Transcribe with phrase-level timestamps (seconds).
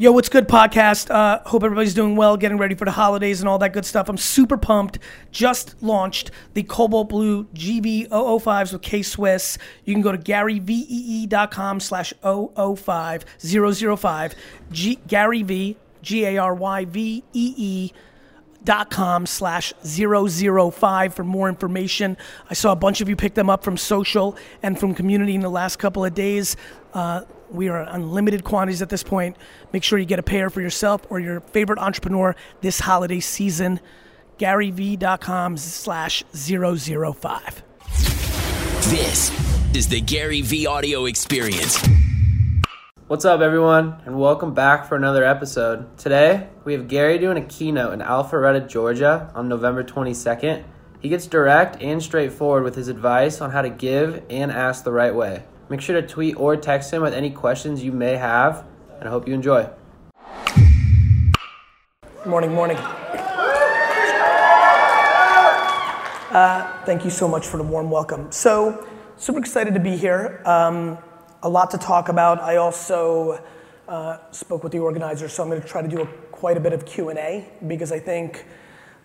[0.00, 1.10] Yo, what's good, podcast?
[1.10, 4.08] Uh, hope everybody's doing well, getting ready for the holidays and all that good stuff.
[4.08, 5.00] I'm super pumped.
[5.32, 9.58] Just launched the Cobalt Blue GV005s with K Swiss.
[9.84, 14.34] You can go to garyvee.com slash 005 005
[14.70, 17.92] G- Gary V, G A R Y V E E
[18.62, 22.16] dot com slash 005 for more information.
[22.48, 25.40] I saw a bunch of you pick them up from social and from community in
[25.40, 26.56] the last couple of days.
[26.94, 29.36] Uh, we are unlimited quantities at this point.
[29.72, 33.80] Make sure you get a pair for yourself or your favorite entrepreneur this holiday season.
[34.38, 37.62] GaryV.com slash 005.
[38.90, 39.30] This
[39.74, 41.86] is the Gary V audio experience.
[43.08, 45.96] What's up, everyone, and welcome back for another episode.
[45.96, 50.62] Today, we have Gary doing a keynote in Alpharetta, Georgia on November 22nd.
[51.00, 54.92] He gets direct and straightforward with his advice on how to give and ask the
[54.92, 55.42] right way.
[55.70, 58.64] Make sure to tweet or text him with any questions you may have,
[58.98, 59.68] and I hope you enjoy.
[62.24, 62.78] Morning, morning.
[66.30, 68.32] Uh, thank you so much for the warm welcome.
[68.32, 68.86] So,
[69.18, 70.40] super excited to be here.
[70.46, 70.96] Um,
[71.42, 72.40] a lot to talk about.
[72.40, 73.44] I also
[73.88, 76.60] uh, spoke with the organizer, so I'm going to try to do a, quite a
[76.60, 78.46] bit of Q&A because I think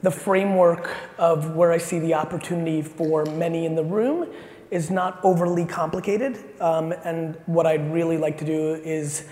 [0.01, 4.33] the framework of where I see the opportunity for many in the room
[4.73, 6.43] is not overly complicated.
[6.59, 9.27] Um, and what I'd really like to do is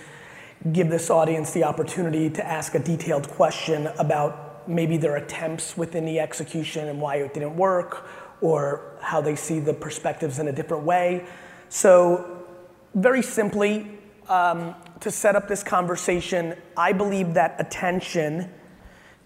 [0.72, 6.06] give this audience the opportunity to ask a detailed question about maybe their attempts within
[6.06, 8.08] the execution and why it didn't work,
[8.40, 11.26] or how they see the perspectives in a different way.
[11.70, 12.46] So,
[12.94, 13.98] very simply,
[14.30, 18.54] um, to set up this conversation, I believe that attention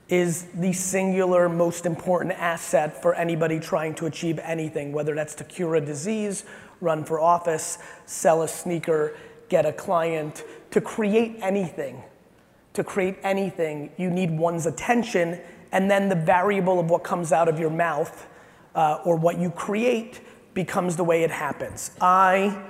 [0.07, 5.43] is the singular most important asset for anybody trying to achieve anything, whether that's to
[5.43, 6.45] cure a disease,
[6.81, 9.15] run for office, sell a sneaker,
[9.49, 12.03] get a client, to create anything
[12.75, 15.39] to create anything, you need one's attention,
[15.71, 18.27] and then the variable of what comes out of your mouth
[18.75, 20.21] uh, or what you create
[20.53, 21.91] becomes the way it happens.
[21.99, 22.61] I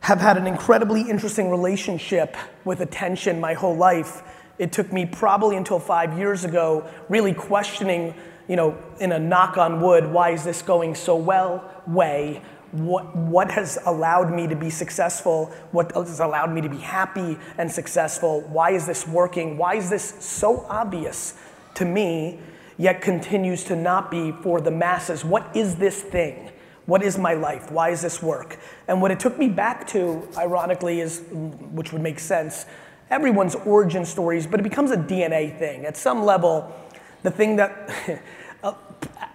[0.00, 4.22] have had an incredibly interesting relationship with attention my whole life.
[4.58, 8.14] It took me probably until five years ago really questioning,
[8.48, 12.42] you know, in a knock on wood, why is this going so well way?
[12.72, 17.38] what, what has allowed me to be successful, what has allowed me to be happy
[17.58, 21.34] and successful, why is this working, why is this so obvious
[21.74, 22.40] to me,
[22.76, 25.24] yet continues to not be for the masses.
[25.24, 26.50] What is this thing?
[26.86, 27.70] What is my life?
[27.70, 28.58] Why is this work?
[28.88, 32.66] And what it took me back to, ironically, is, which would make sense,
[33.10, 35.84] everyone's origin stories, but it becomes a DNA thing.
[35.86, 36.74] At some level,
[37.22, 37.90] the thing that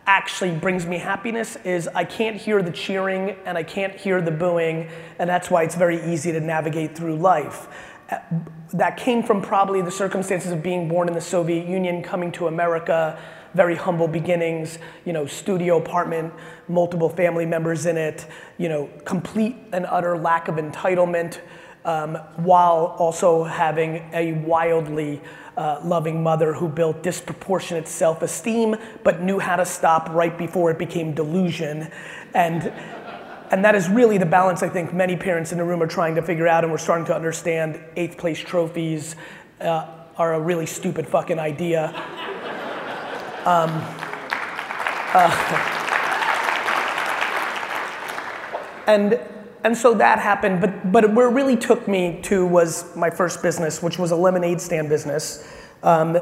[0.05, 4.31] actually brings me happiness is I can't hear the cheering and I can't hear the
[4.31, 4.89] booing,
[5.19, 7.67] and that's why it's very easy to navigate through life.
[8.09, 8.19] Uh,
[8.73, 12.47] that came from probably the circumstances of being born in the Soviet Union, coming to
[12.47, 13.17] America,
[13.53, 16.33] very humble beginnings, you know, studio apartment,
[16.67, 18.27] multiple family members in it,
[18.57, 21.39] you know, complete and utter lack of entitlement,
[21.85, 25.21] um, while also having a wildly
[25.57, 30.71] uh, loving mother who built disproportionate self esteem, but knew how to stop right before
[30.71, 31.91] it became delusion.
[32.33, 32.71] And,
[33.51, 36.15] and that is really the balance I think many parents in the room are trying
[36.15, 39.15] to figure out, and we're starting to understand eighth place trophies
[39.59, 39.87] uh,
[40.17, 41.93] are a really stupid fucking idea.
[43.43, 43.71] Um,
[45.15, 45.77] uh,
[48.85, 49.19] and
[49.63, 53.41] and so that happened, but, but where it really took me to was my first
[53.41, 55.47] business, which was a lemonade stand business.
[55.83, 56.15] Um,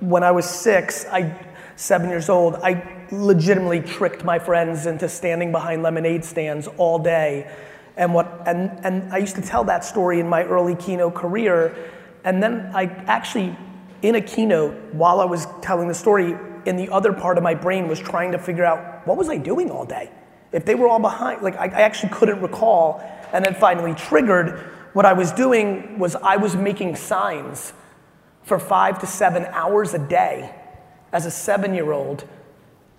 [0.00, 1.34] when I was six, I,
[1.76, 7.50] seven years old, I legitimately tricked my friends into standing behind lemonade stands all day.
[7.96, 11.92] And, what, and, and I used to tell that story in my early keynote career.
[12.24, 13.56] And then I actually,
[14.02, 16.34] in a keynote, while I was telling the story,
[16.66, 19.36] in the other part of my brain was trying to figure out what was I
[19.36, 20.10] doing all day?
[20.52, 23.02] If they were all behind, like I, I actually couldn't recall.
[23.32, 24.60] And then finally triggered,
[24.92, 27.72] what I was doing was I was making signs
[28.42, 30.54] for five to seven hours a day
[31.12, 32.24] as a seven year old,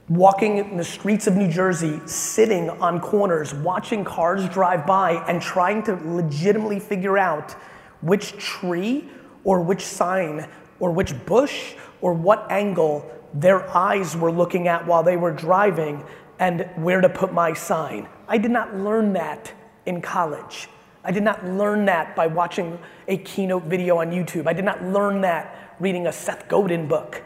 [0.10, 5.42] walking in the streets of New Jersey, sitting on corners, watching cars drive by, and
[5.42, 7.54] trying to legitimately figure out
[8.01, 9.10] which tree
[9.44, 10.48] or which sign
[10.80, 16.04] or which bush or what angle their eyes were looking at while they were driving
[16.39, 18.07] and where to put my sign.
[18.28, 19.54] I did not learn that
[19.86, 20.69] in college.
[21.04, 24.45] I did not learn that by watching a keynote video on YouTube.
[24.45, 27.24] I did not learn that reading a Seth Godin book.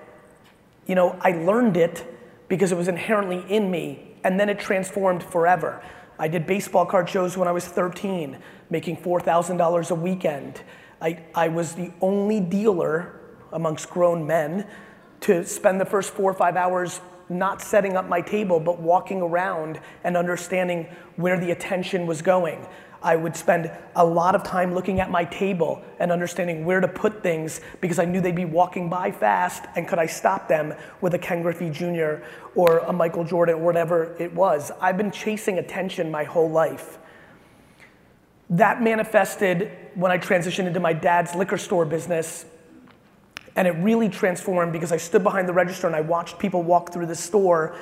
[0.86, 2.06] You know, I learned it
[2.48, 5.82] because it was inherently in me, and then it transformed forever.
[6.20, 8.38] I did baseball card shows when I was 13,
[8.70, 10.62] making $4,000 a weekend.
[11.02, 13.20] I, I was the only dealer
[13.52, 14.68] amongst grown men
[15.22, 19.22] to spend the first four or five hours not setting up my table, but walking
[19.22, 22.68] around and understanding where the attention was going.
[23.04, 26.88] I would spend a lot of time looking at my table and understanding where to
[26.88, 30.74] put things because I knew they'd be walking by fast and could I stop them
[31.00, 32.24] with a Ken Griffey Jr.
[32.54, 34.72] or a Michael Jordan or whatever it was.
[34.80, 37.00] I've been chasing attention my whole life.
[38.52, 42.46] That manifested when I transitioned into my dad's liquor store business
[43.56, 46.94] and it really transformed because I stood behind the register and I watched people walk
[46.94, 47.76] through the store.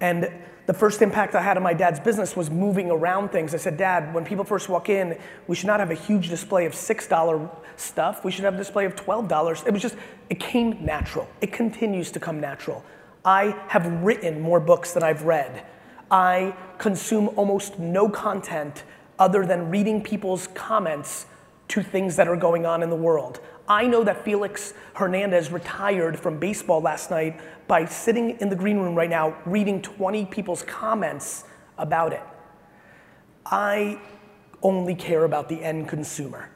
[0.00, 0.30] And
[0.66, 3.54] the first impact I had on my dad's business was moving around things.
[3.54, 6.64] I said, Dad, when people first walk in, we should not have a huge display
[6.64, 8.24] of $6 stuff.
[8.24, 9.66] We should have a display of $12.
[9.66, 9.96] It was just,
[10.28, 11.28] it came natural.
[11.40, 12.84] It continues to come natural.
[13.24, 15.64] I have written more books than I've read.
[16.10, 18.84] I consume almost no content
[19.18, 21.26] other than reading people's comments
[21.68, 23.40] to things that are going on in the world.
[23.68, 28.78] I know that Felix Hernandez retired from baseball last night by sitting in the green
[28.78, 31.44] room right now reading 20 people's comments
[31.78, 32.22] about it.
[33.46, 34.00] I
[34.62, 36.50] only care about the end consumer.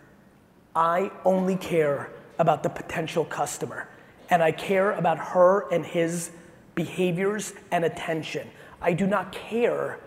[0.75, 3.89] I only care about the potential customer.
[4.31, 6.31] And I care about her and his
[6.75, 8.49] behaviors and attention.
[8.81, 10.01] I do not care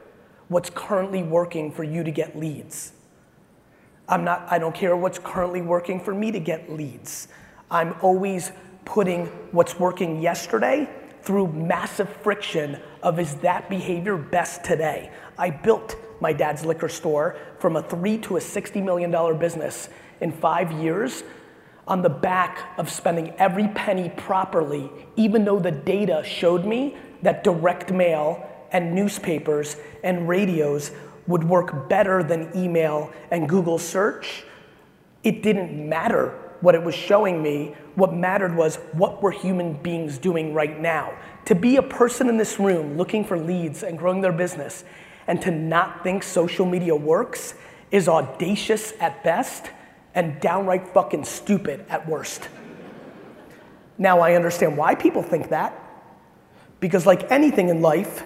[0.49, 2.93] what's currently working for you to get leads.
[4.09, 7.27] I'm not, I don't care what's currently working for me to get leads.
[7.69, 8.51] I'm always
[8.85, 10.89] putting what's working yesterday
[11.23, 15.11] through massive friction of is that behavior best today?
[15.37, 19.89] I built my dad's liquor store from a three to a $60 million business
[20.21, 21.23] in five years
[21.85, 27.43] on the back of spending every penny properly, even though the data showed me that
[27.43, 30.91] direct mail and newspapers and radios
[31.27, 34.43] would work better than email and Google search,
[35.23, 36.29] it didn't matter
[36.61, 37.75] what it was showing me.
[37.95, 41.13] What mattered was what were human beings doing right now.
[41.45, 44.83] To be a person in this room looking for leads and growing their business
[45.27, 47.53] and to not think social media works
[47.91, 49.69] is audacious at best
[50.15, 52.49] and downright fucking stupid at worst.
[53.97, 55.83] Now I understand why people think that.
[56.79, 58.23] Because, like anything in life,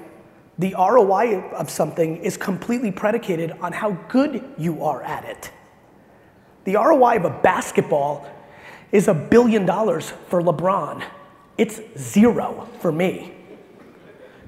[0.59, 5.51] the ROI of something is completely predicated on how good you are at it.
[6.65, 8.27] The ROI of a basketball
[8.91, 11.03] is a billion dollars for LeBron.
[11.57, 13.33] It's zero for me.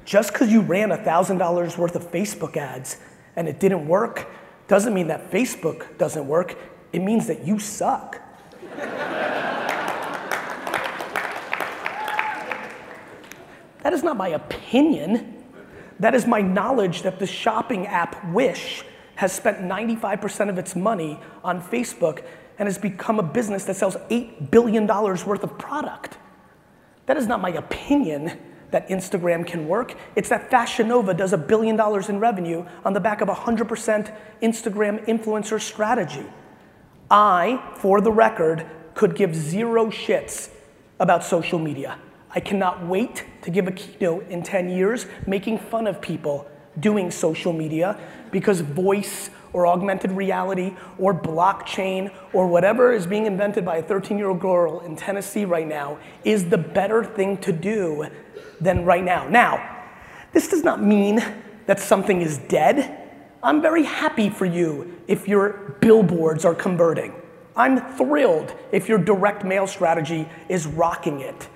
[0.06, 2.98] Just because you ran $1,000 worth of Facebook ads
[3.36, 4.28] and it didn't work
[4.68, 6.58] doesn't mean that Facebook doesn't work.
[6.92, 8.20] It means that you suck.
[13.84, 15.43] that is not my opinion.
[16.04, 18.84] That is my knowledge that the shopping app Wish
[19.16, 22.26] has spent 95% of its money on Facebook
[22.60, 26.18] and has become a business that sells $8 billion worth of product.
[27.06, 28.38] That is not my opinion
[28.72, 29.96] that Instagram can work.
[30.18, 34.14] It's that Fashion Nova does a billion dollars in revenue on the back of 100%
[34.42, 36.26] Instagram influencer strategy.
[37.10, 40.50] I, for the record, could give zero shits
[41.00, 41.98] about social media.
[42.36, 46.48] I cannot wait to give a keynote in 10 years making fun of people
[46.80, 48.00] doing social media
[48.32, 54.18] because voice or augmented reality or blockchain or whatever is being invented by a 13
[54.18, 58.08] year old girl in Tennessee right now is the better thing to do
[58.60, 59.28] than right now.
[59.28, 59.86] Now,
[60.32, 61.24] this does not mean
[61.68, 63.00] that something is dead.
[63.44, 67.14] I'm very happy for you if your billboards are converting.
[67.56, 71.48] I'm thrilled if your direct mail strategy is rocking it.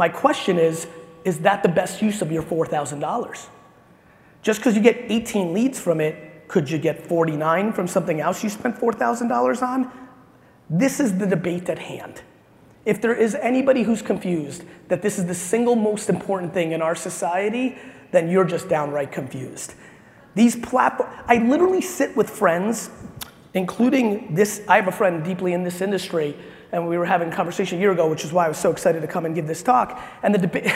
[0.00, 0.86] My question is
[1.26, 3.48] is that the best use of your $4,000?
[4.40, 8.42] Just because you get 18 leads from it, could you get 49 from something else
[8.42, 9.92] you spent $4,000 on?
[10.70, 12.22] This is the debate at hand.
[12.86, 16.80] If there is anybody who's confused that this is the single most important thing in
[16.80, 17.76] our society,
[18.10, 19.74] then you're just downright confused.
[20.34, 22.88] These platforms, I literally sit with friends,
[23.52, 26.34] including this, I have a friend deeply in this industry
[26.72, 28.70] and we were having a conversation a year ago, which is why I was so
[28.70, 30.00] excited to come and give this talk.
[30.22, 30.70] And the debate,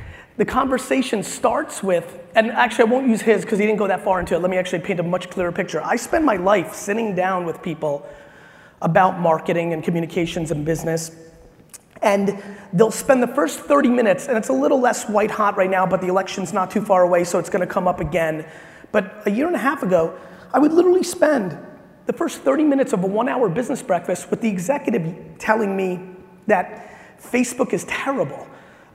[0.36, 4.04] the conversation starts with, and actually I won't use his because he didn't go that
[4.04, 4.40] far into it.
[4.40, 5.82] Let me actually paint a much clearer picture.
[5.82, 8.06] I spend my life sitting down with people
[8.82, 11.10] about marketing and communications and business.
[12.02, 12.40] And
[12.72, 15.84] they'll spend the first 30 minutes, and it's a little less white hot right now,
[15.84, 18.46] but the election's not too far away, so it's gonna come up again.
[18.92, 20.16] But a year and a half ago,
[20.52, 21.58] I would literally spend
[22.08, 26.00] the first 30 minutes of a one hour business breakfast with the executive telling me
[26.46, 28.48] that Facebook is terrible.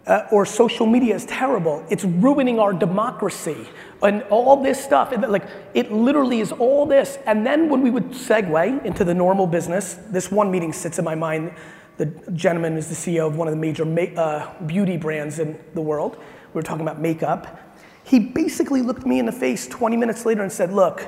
[0.07, 1.85] Uh, or social media is terrible.
[1.89, 3.69] It's ruining our democracy
[4.01, 5.11] and all this stuff.
[5.11, 7.19] And like it literally is all this.
[7.27, 11.05] And then when we would segue into the normal business, this one meeting sits in
[11.05, 11.53] my mind.
[11.97, 15.57] The gentleman is the CEO of one of the major ma- uh, beauty brands in
[15.75, 16.17] the world.
[16.17, 17.77] We were talking about makeup.
[18.03, 21.07] He basically looked me in the face 20 minutes later and said, "Look,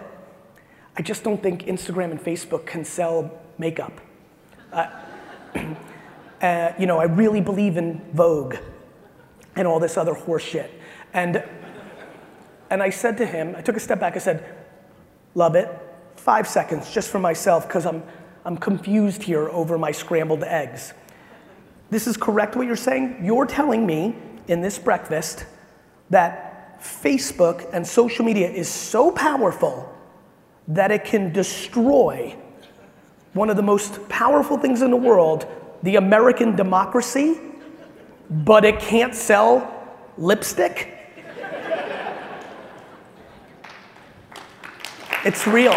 [0.98, 4.00] I just don't think Instagram and Facebook can sell makeup.
[4.72, 4.88] Uh,
[6.42, 8.56] uh, you know, I really believe in Vogue."
[9.56, 10.72] and all this other horse shit.
[11.14, 11.44] And,
[12.70, 14.46] and I said to him, I took a step back, I said,
[15.34, 15.70] love it,
[16.16, 18.04] five seconds just for myself, because I'm,
[18.44, 20.94] I'm confused here over my scrambled eggs.
[21.90, 23.22] This is correct what you're saying?
[23.24, 24.16] You're telling me
[24.48, 25.46] in this breakfast
[26.10, 29.92] that Facebook and social media is so powerful
[30.68, 32.36] that it can destroy
[33.34, 35.46] one of the most powerful things in the world,
[35.84, 37.38] the American democracy,
[38.30, 39.72] but it can't sell
[40.18, 40.92] lipstick?
[45.26, 45.74] it's real.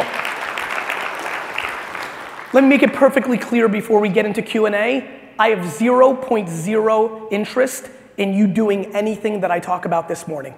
[2.54, 5.18] Let me make it perfectly clear before we get into Q&A.
[5.38, 10.54] I have 0.0 interest in you doing anything that I talk about this morning.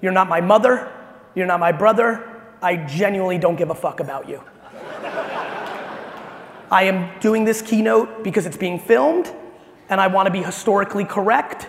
[0.00, 0.90] You're not my mother,
[1.34, 2.37] you're not my brother.
[2.62, 4.42] I genuinely don't give a fuck about you.
[6.70, 9.32] I am doing this keynote because it's being filmed
[9.88, 11.68] and I want to be historically correct,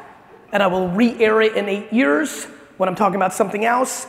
[0.51, 2.45] and I will re air it in eight years
[2.77, 4.07] when I'm talking about something else.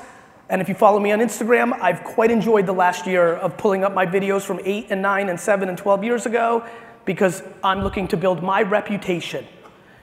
[0.48, 3.84] And if you follow me on Instagram, I've quite enjoyed the last year of pulling
[3.84, 6.66] up my videos from eight and nine and seven and 12 years ago
[7.04, 9.46] because I'm looking to build my reputation.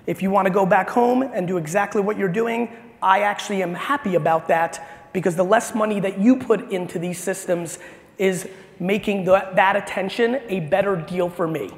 [0.05, 3.62] If you want to go back home and do exactly what you're doing, I actually
[3.62, 7.79] am happy about that because the less money that you put into these systems
[8.19, 8.47] is
[8.79, 11.71] making the, that attention a better deal for me.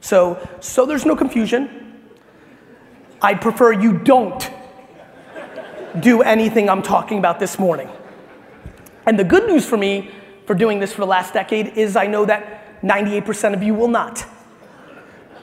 [0.00, 1.98] So, so there's no confusion.
[3.20, 4.48] I prefer you don't
[5.98, 7.88] do anything I'm talking about this morning.
[9.06, 10.12] And the good news for me
[10.46, 13.88] for doing this for the last decade is I know that 98% of you will
[13.88, 14.24] not.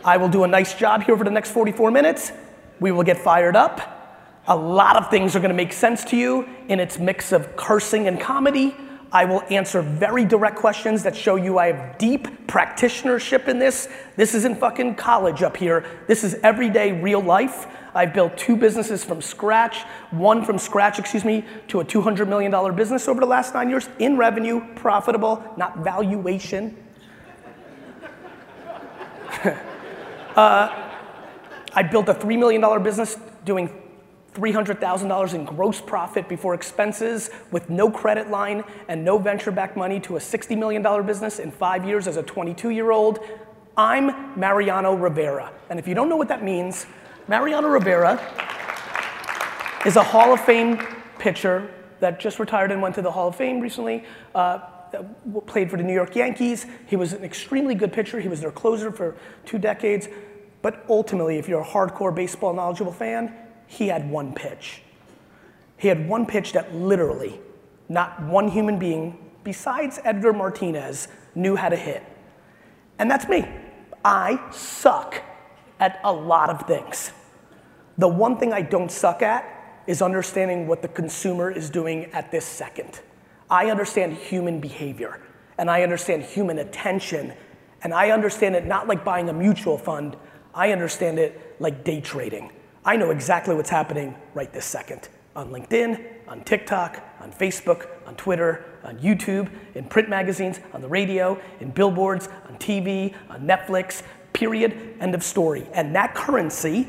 [0.06, 2.32] I will do a nice job here for the next 44 minutes.
[2.80, 4.01] We will get fired up.
[4.48, 7.56] A lot of things are going to make sense to you in its mix of
[7.56, 8.76] cursing and comedy.
[9.12, 13.90] I will answer very direct questions that show you I have deep practitionership in this.
[14.16, 15.86] This isn't fucking college up here.
[16.08, 17.68] This is everyday real life.
[17.94, 22.76] I've built two businesses from scratch, one from scratch, excuse me, to a $200 million
[22.76, 26.78] business over the last nine years in revenue, profitable, not valuation.
[30.36, 30.88] uh,
[31.74, 33.81] I built a $3 million business doing
[34.36, 40.00] $300,000 in gross profit before expenses with no credit line and no venture backed money
[40.00, 43.20] to a $60 million business in five years as a 22 year old.
[43.76, 45.52] I'm Mariano Rivera.
[45.70, 46.86] And if you don't know what that means,
[47.28, 48.14] Mariano Rivera
[49.86, 50.80] is a Hall of Fame
[51.20, 51.70] pitcher
[52.00, 54.06] that just retired and went to the Hall of Fame recently.
[54.34, 54.60] Uh,
[55.46, 56.66] played for the New York Yankees.
[56.88, 58.20] He was an extremely good pitcher.
[58.20, 60.08] He was their closer for two decades.
[60.62, 63.34] But ultimately, if you're a hardcore baseball knowledgeable fan,
[63.72, 64.82] he had one pitch.
[65.78, 67.40] He had one pitch that literally
[67.88, 72.04] not one human being besides Edgar Martinez knew how to hit.
[73.00, 73.48] And that's me.
[74.04, 75.24] I suck
[75.80, 77.14] at a lot of things.
[77.98, 79.46] The one thing I don't suck at
[79.88, 83.00] is understanding what the consumer is doing at this second.
[83.50, 85.22] I understand human behavior
[85.58, 87.34] and I understand human attention
[87.84, 90.18] and I understand it not like buying a mutual fund,
[90.54, 92.52] I understand it like day trading.
[92.84, 98.16] I know exactly what's happening right this second on LinkedIn, on TikTok, on Facebook, on
[98.16, 104.04] Twitter, on YouTube, in print magazines, on the radio, in billboards, on TV, on Netflix,
[104.34, 105.66] period, end of story.
[105.74, 106.88] And that currency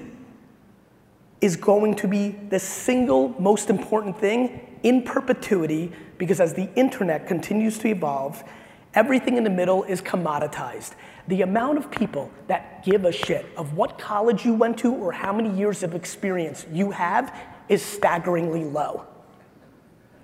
[1.41, 7.29] is going to be the single most important thing in perpetuity because as the internet
[7.29, 8.43] continues to evolve,
[8.95, 10.95] everything in the middle is commoditized
[11.29, 15.13] the amount of people that give a shit of what college you went to or
[15.13, 17.35] how many years of experience you have
[17.69, 19.07] is staggeringly low.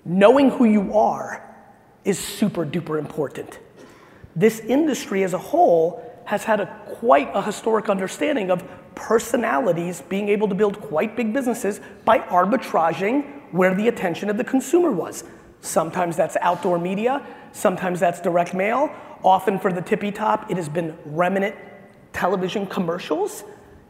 [0.03, 1.45] Knowing who you are
[2.03, 3.59] is super duper important.
[4.35, 10.29] This industry as a whole has had a quite a historic understanding of personalities being
[10.29, 15.23] able to build quite big businesses by arbitraging where the attention of the consumer was.
[15.61, 20.69] Sometimes that's outdoor media, sometimes that's direct mail, Often for the tippy top, it has
[20.69, 21.55] been remnant
[22.13, 23.43] television commercials.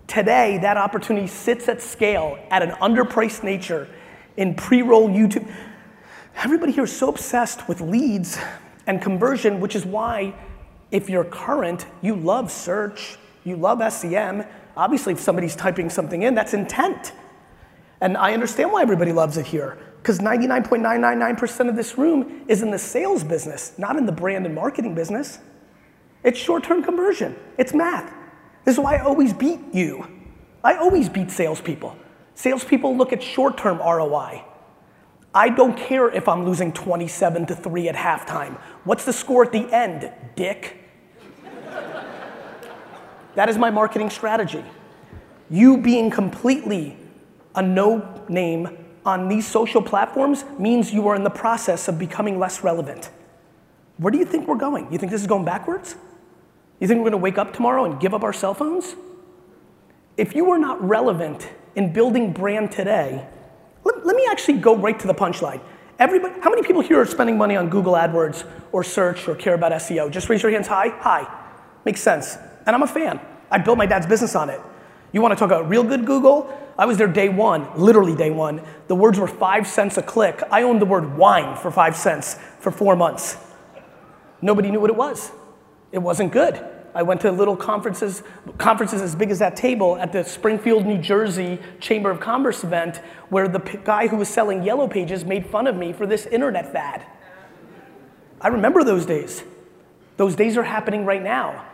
[0.08, 3.88] Today, that opportunity sits at scale at an underpriced nature
[4.38, 5.48] in pre roll YouTube.
[6.36, 8.40] Everybody here is so obsessed with leads
[8.88, 10.34] and conversion, which is why,
[10.90, 14.44] if you're current, you love search, You love SEM.
[14.76, 17.14] Obviously, if somebody's typing something in, that's intent.
[18.02, 22.72] And I understand why everybody loves it here, because 99.999% of this room is in
[22.72, 25.40] the sales business, not in the brand and marketing business.
[26.24, 28.14] It's short term conversion, it's math.
[28.66, 30.08] This is why I always beat you.
[30.64, 31.96] I always beat salespeople.
[32.36, 34.44] Salespeople look at short term ROI.
[35.34, 38.60] I don't care if I'm losing 27 to 3 at halftime.
[38.84, 40.78] What's the score at the end, dick?
[43.36, 44.64] that is my marketing strategy.
[45.50, 46.98] You being completely
[47.56, 52.38] a no name on these social platforms means you are in the process of becoming
[52.38, 53.10] less relevant.
[53.98, 54.92] Where do you think we're going?
[54.92, 55.96] You think this is going backwards?
[56.80, 58.96] You think we're to wake up tomorrow and give up our cell phones?
[60.16, 63.28] If you are not relevant in building brand today,
[63.84, 65.62] let, let me actually go right to the punchline.
[65.98, 69.56] Everybody, how many people here are spending money on Google AdWords or search or care
[69.56, 70.12] about SEO?
[70.12, 70.90] Just raise your hands high.
[71.00, 71.28] Hi.
[71.84, 72.38] Makes sense.
[72.66, 73.20] And I'm a fan.
[73.52, 74.62] I built my dad's business on it.
[75.12, 76.54] You want to talk about real good Google?
[76.78, 78.62] I was there day one, literally day one.
[78.88, 80.42] The words were five cents a click.
[80.52, 83.38] I owned the word wine for five cents for four months.
[84.42, 85.32] Nobody knew what it was.
[85.92, 86.64] It wasn't good.
[86.94, 88.24] I went to little conferences,
[88.58, 92.98] conferences as big as that table at the Springfield, New Jersey Chamber of Commerce event
[93.30, 96.72] where the guy who was selling yellow pages made fun of me for this internet
[96.72, 97.06] fad.
[98.42, 99.44] I remember those days.
[100.18, 101.66] Those days are happening right now.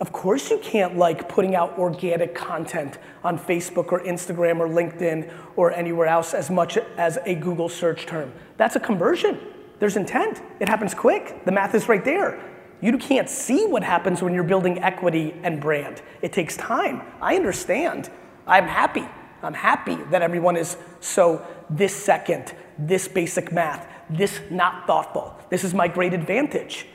[0.00, 5.32] Of course, you can't like putting out organic content on Facebook or Instagram or LinkedIn
[5.56, 8.32] or anywhere else as much as a Google search term.
[8.56, 9.40] That's a conversion.
[9.80, 10.40] There's intent.
[10.60, 11.44] It happens quick.
[11.44, 12.40] The math is right there.
[12.80, 16.00] You can't see what happens when you're building equity and brand.
[16.22, 17.02] It takes time.
[17.20, 18.08] I understand.
[18.46, 19.04] I'm happy.
[19.42, 25.36] I'm happy that everyone is so this second, this basic math, this not thoughtful.
[25.50, 26.86] This is my great advantage.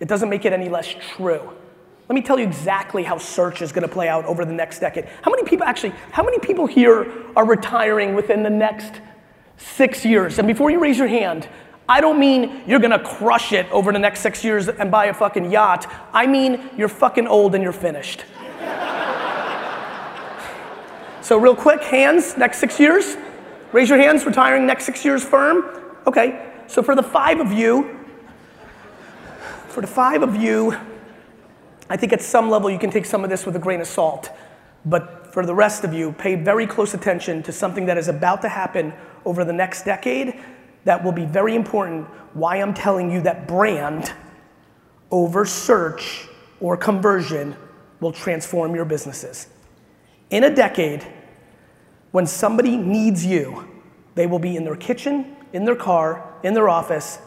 [0.00, 1.52] It doesn't make it any less true.
[2.08, 4.78] Let me tell you exactly how search is going to play out over the next
[4.78, 5.06] decade.
[5.20, 9.02] How many people actually, how many people here are retiring within the next
[9.58, 10.38] six years?
[10.38, 11.46] And before you raise your hand,
[11.86, 15.14] I don't mean you're gonna crush it over the next six years and buy a
[15.14, 15.86] fucking yacht.
[16.12, 18.24] I mean you're fucking old and you're finished.
[21.22, 23.16] so, real quick, hands, next six years.
[23.72, 25.64] Raise your hands, retiring next six years firm.
[26.06, 27.98] Okay, so for the five of you,
[29.68, 30.76] for the five of you,
[31.90, 33.86] I think at some level you can take some of this with a grain of
[33.86, 34.30] salt.
[34.84, 38.42] But for the rest of you, pay very close attention to something that is about
[38.42, 38.92] to happen
[39.24, 40.38] over the next decade
[40.84, 44.12] that will be very important why I'm telling you that brand
[45.10, 46.28] over search
[46.60, 47.56] or conversion
[48.00, 49.48] will transform your businesses.
[50.30, 51.06] In a decade,
[52.10, 53.68] when somebody needs you,
[54.14, 57.18] they will be in their kitchen, in their car, in their office,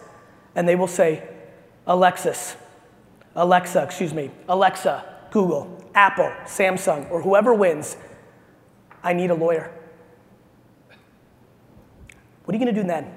[0.56, 1.28] and they will say,
[1.88, 2.56] Alexis,
[3.36, 7.98] Alexa, excuse me, Alexa, Google, Apple, Samsung, or whoever wins,
[9.04, 9.72] I need a lawyer.
[12.44, 13.13] What are you gonna do then?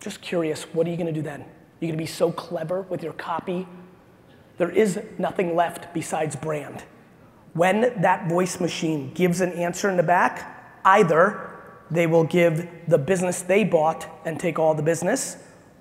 [0.00, 1.44] Just curious, what are you gonna do then?
[1.78, 3.68] You're gonna be so clever with your copy?
[4.58, 6.84] There is nothing left besides brand.
[7.52, 11.50] When that voice machine gives an answer in the back, either
[11.90, 15.36] they will give the business they bought and take all the business,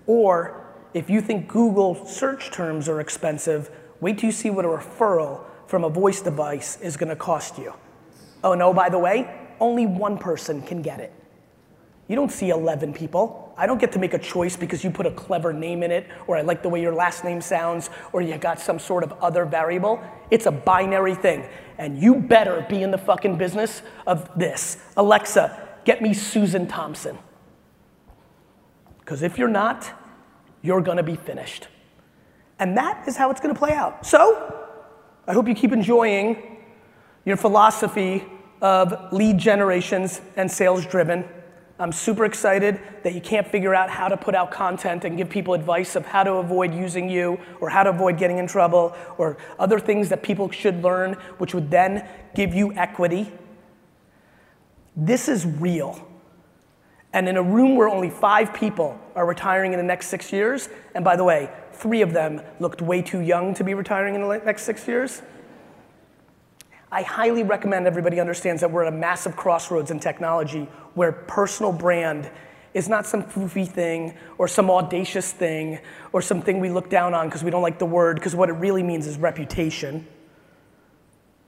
[0.07, 4.67] or if you think Google search terms are expensive, wait till you see what a
[4.67, 7.73] referral from a voice device is gonna cost you.
[8.43, 11.13] Oh no, by the way, only one person can get it.
[12.08, 13.54] You don't see 11 people.
[13.56, 16.08] I don't get to make a choice because you put a clever name in it,
[16.25, 19.13] or I like the way your last name sounds, or you got some sort of
[19.21, 20.02] other variable.
[20.32, 21.45] It's a binary thing.
[21.78, 24.78] And you better be in the fucking business of this.
[24.97, 27.17] Alexa, get me Susan Thompson.
[28.99, 29.91] Because if you're not,
[30.61, 31.67] you're gonna be finished.
[32.59, 34.05] And that is how it's gonna play out.
[34.05, 34.67] So,
[35.27, 36.57] I hope you keep enjoying
[37.25, 38.25] your philosophy
[38.61, 41.23] of lead generations and sales driven.
[41.81, 45.29] I'm super excited that you can't figure out how to put out content and give
[45.29, 48.93] people advice of how to avoid using you or how to avoid getting in trouble
[49.17, 53.31] or other things that people should learn, which would then give you equity.
[54.97, 56.05] This is real.
[57.11, 60.69] And in a room where only five people are retiring in the next six years,
[60.93, 64.21] and by the way, three of them looked way too young to be retiring in
[64.21, 65.21] the next six years.
[66.91, 71.71] I highly recommend everybody understands that we're at a massive crossroads in technology where personal
[71.71, 72.29] brand
[72.73, 75.79] is not some foofy thing or some audacious thing
[76.13, 78.53] or something we look down on because we don't like the word, because what it
[78.53, 80.07] really means is reputation.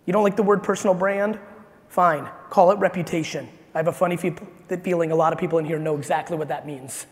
[0.05, 1.39] You don't like the word personal brand?
[1.87, 3.47] Fine, call it reputation.
[3.73, 6.65] I have a funny feeling a lot of people in here know exactly what that
[6.65, 7.05] means.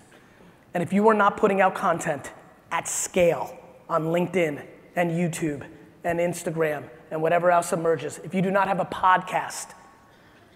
[0.74, 2.32] And if you are not putting out content
[2.72, 5.66] at scale on LinkedIn and YouTube
[6.04, 9.74] and Instagram and whatever else emerges, if you do not have a podcast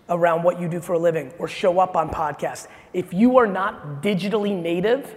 [0.09, 3.47] around what you do for a living or show up on podcasts, if you are
[3.47, 5.15] not digitally native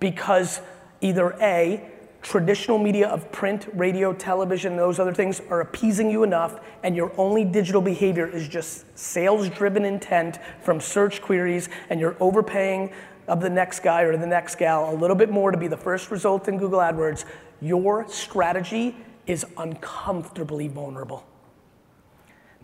[0.00, 0.60] because
[1.00, 1.90] either A,
[2.22, 7.12] traditional media of print, radio, television, those other things are appeasing you enough, and your
[7.16, 12.92] only digital behavior is just sales driven intent from search queries, and you're overpaying
[13.28, 15.76] of the next guy or the next gal a little bit more to be the
[15.76, 17.24] first result in Google AdWords,
[17.60, 21.26] your strategy is uncomfortably vulnerable.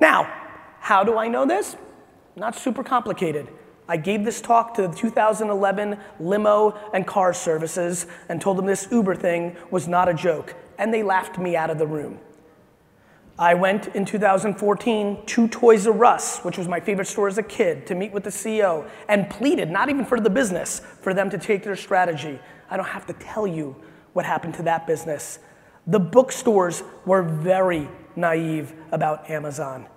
[0.00, 0.24] Now,
[0.80, 1.76] how do I know this?
[2.36, 3.48] Not super complicated.
[3.88, 8.88] I gave this talk to the 2011 limo and car services and told them this
[8.90, 12.18] Uber thing was not a joke, and they laughed me out of the room.
[13.38, 17.42] I went in 2014 to Toys R Us, which was my favorite store as a
[17.42, 21.30] kid, to meet with the CEO and pleaded, not even for the business, for them
[21.30, 22.38] to take their strategy.
[22.70, 23.74] I don't have to tell you
[24.12, 25.38] what happened to that business.
[25.86, 29.88] The bookstores were very naive about Amazon.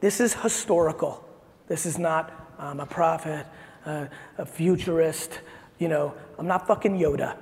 [0.00, 1.28] This is historical.
[1.66, 3.46] This is not, I'm a prophet,
[3.84, 5.40] a futurist,
[5.78, 7.36] you know, I'm not fucking Yoda.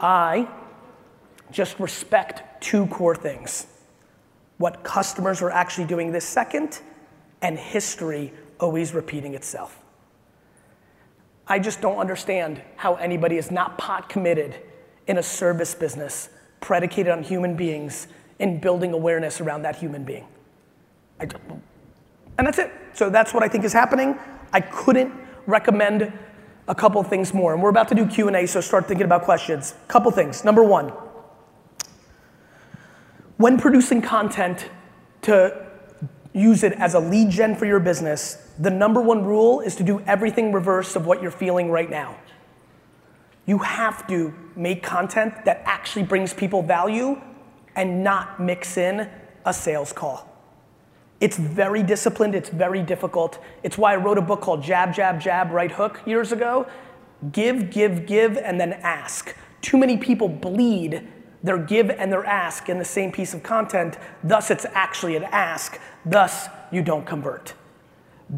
[0.00, 0.48] I
[1.50, 3.66] just respect two core things
[4.58, 6.80] what customers are actually doing this second,
[7.40, 8.30] and history
[8.60, 9.78] always repeating itself.
[11.46, 14.54] I just don't understand how anybody is not pot committed
[15.06, 16.28] in a service business
[16.60, 18.06] predicated on human beings
[18.38, 20.26] in building awareness around that human being.
[21.20, 21.32] and
[22.36, 22.70] that's it.
[22.92, 24.18] So that's what I think is happening.
[24.52, 25.12] I couldn't
[25.46, 26.12] recommend
[26.68, 27.52] a couple things more.
[27.52, 29.74] And we're about to do Q&A, so start thinking about questions.
[29.88, 30.44] Couple things.
[30.44, 30.92] Number one,
[33.36, 34.70] when producing content
[35.22, 35.66] to
[36.32, 39.82] use it as a lead gen for your business, the number one rule is to
[39.82, 42.16] do everything reverse of what you're feeling right now.
[43.46, 47.20] You have to make content that actually brings people value
[47.74, 49.10] and not mix in
[49.44, 50.29] a sales call.
[51.20, 53.38] It's very disciplined, it's very difficult.
[53.62, 56.66] It's why I wrote a book called Jab, Jab, Jab, Right Hook years ago.
[57.32, 59.36] Give, give, give, and then ask.
[59.60, 61.06] Too many people bleed
[61.42, 65.24] their give and their ask in the same piece of content, thus, it's actually an
[65.24, 67.54] ask, thus, you don't convert.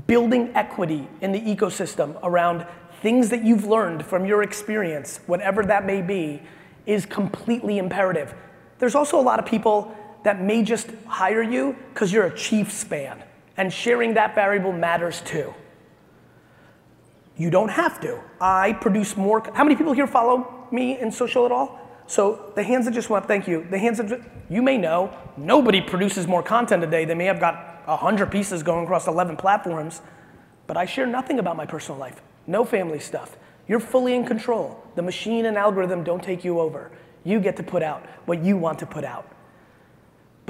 [0.07, 2.67] Building equity in the ecosystem around
[3.01, 6.43] things that you've learned from your experience, whatever that may be,
[6.87, 8.35] is completely imperative.
[8.79, 12.85] There's also a lot of people that may just hire you because you're a Chiefs
[12.85, 13.23] fan,
[13.57, 15.55] and sharing that variable matters too.
[17.37, 18.21] You don't have to.
[18.41, 19.43] I produce more.
[19.55, 21.79] How many people here follow me in social at all?
[22.07, 23.67] So the hands that just went up, thank you.
[23.71, 27.05] The hands that you may know, nobody produces more content today.
[27.05, 30.03] They may have got 100 pieces going across 11 platforms,
[30.67, 32.21] but I share nothing about my personal life.
[32.47, 33.37] No family stuff.
[33.67, 34.85] You're fully in control.
[34.95, 36.91] The machine and algorithm don't take you over.
[37.25, 39.27] You get to put out what you want to put out.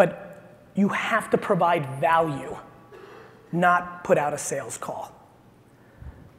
[0.02, 2.56] But you have to provide value,
[3.52, 5.12] not put out a sales call.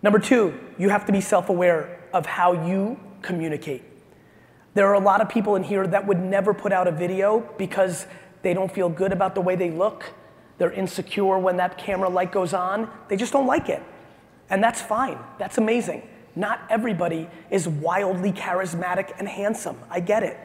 [0.01, 3.83] Number two, you have to be self aware of how you communicate.
[4.73, 7.39] There are a lot of people in here that would never put out a video
[7.57, 8.05] because
[8.41, 10.11] they don't feel good about the way they look.
[10.57, 12.89] They're insecure when that camera light goes on.
[13.07, 13.81] They just don't like it.
[14.49, 15.17] And that's fine.
[15.39, 16.05] That's amazing.
[16.35, 19.77] Not everybody is wildly charismatic and handsome.
[19.89, 20.37] I get it.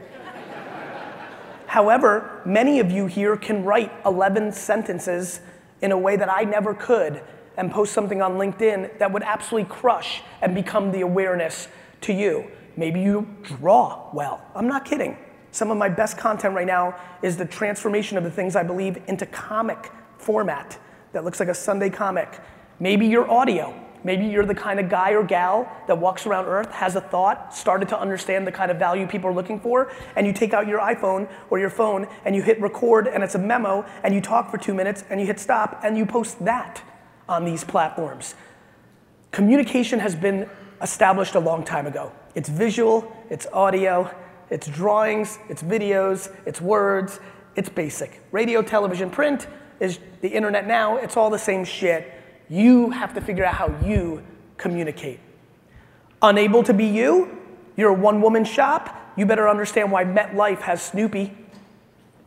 [1.68, 5.40] However, many of you here can write 11 sentences
[5.82, 7.20] in a way that I never could
[7.58, 11.68] and post something on LinkedIn that would absolutely crush and become the awareness
[12.00, 12.50] to you.
[12.78, 14.42] Maybe you draw well.
[14.54, 15.18] I'm not kidding.
[15.50, 19.02] Some of my best content right now is the transformation of the things I believe
[19.06, 20.78] into comic format
[21.12, 22.40] that looks like a Sunday comic.
[22.80, 23.78] Maybe your audio.
[24.04, 27.54] Maybe you're the kind of guy or gal that walks around Earth, has a thought,
[27.54, 30.66] started to understand the kind of value people are looking for, and you take out
[30.66, 34.20] your iPhone or your phone and you hit record and it's a memo and you
[34.20, 36.82] talk for two minutes and you hit stop and you post that
[37.28, 38.34] on these platforms.
[39.30, 40.48] Communication has been
[40.80, 42.12] established a long time ago.
[42.34, 44.14] It's visual, it's audio,
[44.50, 47.20] it's drawings, it's videos, it's words,
[47.56, 48.22] it's basic.
[48.32, 49.46] Radio, television, print
[49.80, 52.12] is the internet now, it's all the same shit.
[52.48, 54.22] You have to figure out how you
[54.56, 55.20] communicate.
[56.22, 57.38] Unable to be you?
[57.76, 58.94] You're a one woman shop?
[59.16, 61.36] You better understand why MetLife has Snoopy.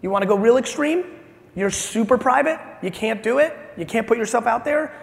[0.02, 1.06] You wanna go real extreme?
[1.56, 4.96] You're super private, you can't do it, you can't put yourself out there.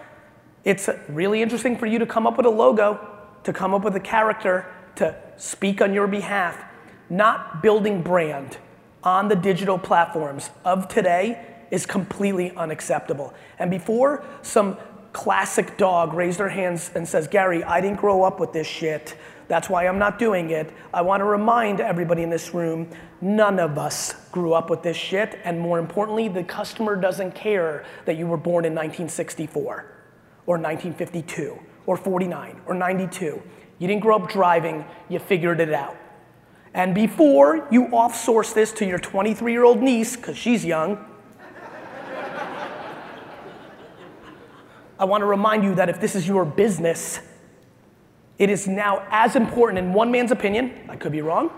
[0.63, 3.07] It's really interesting for you to come up with a logo,
[3.43, 6.63] to come up with a character, to speak on your behalf,
[7.09, 8.57] not building brand
[9.03, 13.33] on the digital platforms of today is completely unacceptable.
[13.59, 14.77] And before some
[15.13, 19.15] classic dog raised their hands and says, Gary, I didn't grow up with this shit,
[19.47, 20.71] That's why I'm not doing it.
[20.93, 22.87] I want to remind everybody in this room
[23.19, 25.39] none of us grew up with this shit.
[25.43, 29.85] And more importantly, the customer doesn't care that you were born in 1964
[30.45, 33.41] or 1952 or 49 or 92.
[33.79, 35.97] You didn't grow up driving, you figured it out.
[36.75, 41.03] And before you offsource this to your 23 year old niece, because she's young,
[44.99, 47.21] I want to remind you that if this is your business,
[48.37, 51.49] it is now as important, in one man's opinion, I could be wrong,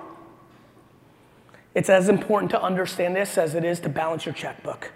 [1.73, 4.91] it's as important to understand this as it is to balance your checkbook.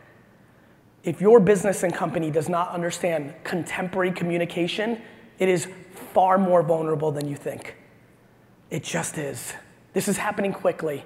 [1.03, 5.01] If your business and company does not understand contemporary communication,
[5.39, 5.67] it is
[6.13, 7.75] far more vulnerable than you think.
[8.69, 9.53] It just is.
[9.93, 11.03] This is happening quickly.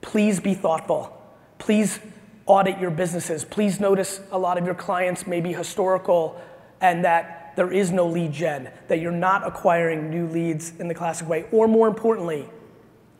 [0.00, 1.16] Please be thoughtful.
[1.58, 2.00] Please
[2.50, 3.44] audit your businesses.
[3.44, 6.36] Please notice a lot of your clients may be historical
[6.80, 10.94] and that there is no lead gen, that you're not acquiring new leads in the
[10.94, 11.44] classic way.
[11.52, 12.50] Or more importantly,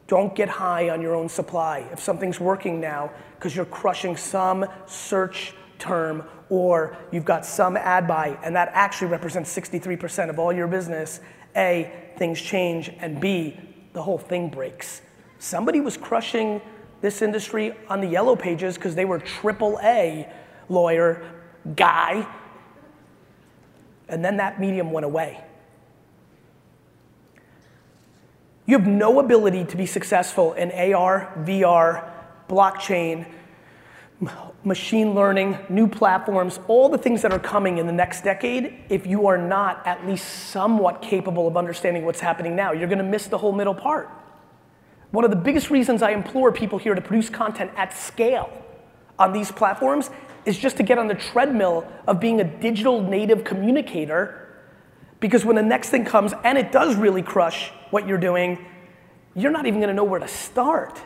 [0.09, 1.87] don't get high on your own supply.
[1.93, 8.09] If something's working now because you're crushing some search term or you've got some ad
[8.09, 11.21] buy and that actually represents 63% of all your business,
[11.55, 13.57] A, things change, and B,
[13.93, 15.03] the whole thing breaks.
[15.39, 16.61] Somebody was crushing
[17.01, 20.29] this industry on the yellow pages because they were triple A
[20.69, 21.23] lawyer
[21.77, 22.27] guy,
[24.09, 25.43] and then that medium went away.
[28.67, 32.09] You have no ability to be successful in AR, VR,
[32.49, 33.27] blockchain,
[34.65, 39.07] machine learning, new platforms, all the things that are coming in the next decade, if
[39.07, 43.27] you are not at least somewhat capable of understanding what's happening now, you're gonna miss
[43.27, 44.11] the whole middle part.
[45.11, 48.51] One of the biggest reasons I implore people here to produce content at scale
[49.19, 50.11] on these platforms
[50.45, 54.49] is just to get on the treadmill of being a digital native communicator.
[55.19, 58.65] Because when the next thing comes and it does really crush what you're doing,
[59.35, 61.03] you're not even gonna know where to start.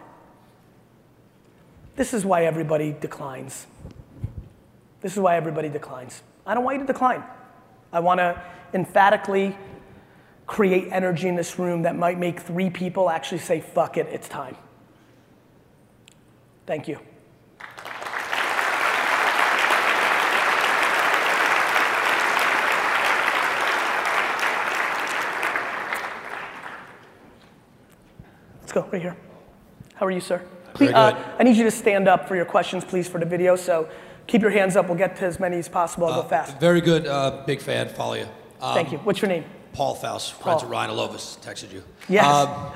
[1.96, 3.66] This is why everybody declines.
[5.00, 6.22] This is why everybody declines.
[6.46, 7.22] I don't want you to decline.
[7.92, 8.40] I want to
[8.72, 9.56] emphatically
[10.46, 14.28] create energy in this room that might make three people actually say, fuck it, it's
[14.28, 14.56] time.
[16.66, 16.98] Thank you.
[28.60, 29.16] Let's go right here.
[29.94, 30.42] How are you, sir?
[30.74, 31.36] Please, uh.
[31.38, 33.56] I need you to stand up for your questions, please, for the video.
[33.56, 33.88] So
[34.26, 34.88] keep your hands up.
[34.88, 36.08] We'll get to as many as possible.
[36.08, 36.58] I'll go fast.
[36.58, 37.06] Very good.
[37.06, 37.88] Uh, big fan.
[37.88, 38.26] Follow you.
[38.60, 38.98] Um, Thank you.
[38.98, 39.44] What's your name?
[39.74, 40.64] Paul Faust, friends Paul.
[40.64, 41.82] of Ryan Alovis, texted you.
[42.08, 42.24] Yes.
[42.24, 42.72] Um,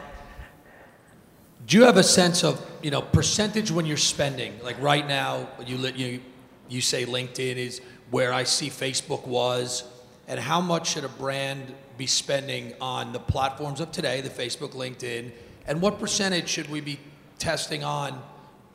[1.67, 4.53] do you have a sense of you know percentage when you're spending?
[4.63, 6.21] Like right now, you you
[6.69, 7.81] you say LinkedIn is
[8.11, 9.85] where I see Facebook was,
[10.27, 14.73] and how much should a brand be spending on the platforms of today, the Facebook,
[14.73, 15.31] LinkedIn,
[15.67, 16.99] and what percentage should we be
[17.39, 18.21] testing on?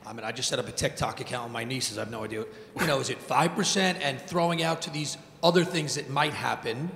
[0.06, 1.98] I mean, I just set up a TikTok account with my nieces.
[1.98, 2.44] I have no idea.
[2.80, 6.32] You know, is it five percent and throwing out to these other things that might
[6.32, 6.90] happen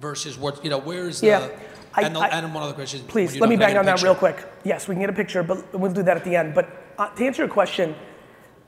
[0.00, 0.78] versus what you know?
[0.78, 1.48] Where is the Yeah.
[1.94, 3.00] I- and, the, I- and one other question.
[3.08, 4.44] Please, let me bang on that real quick.
[4.64, 6.54] Yes, we can get a picture, but we'll do that at the end.
[6.54, 7.94] But uh, to answer your question,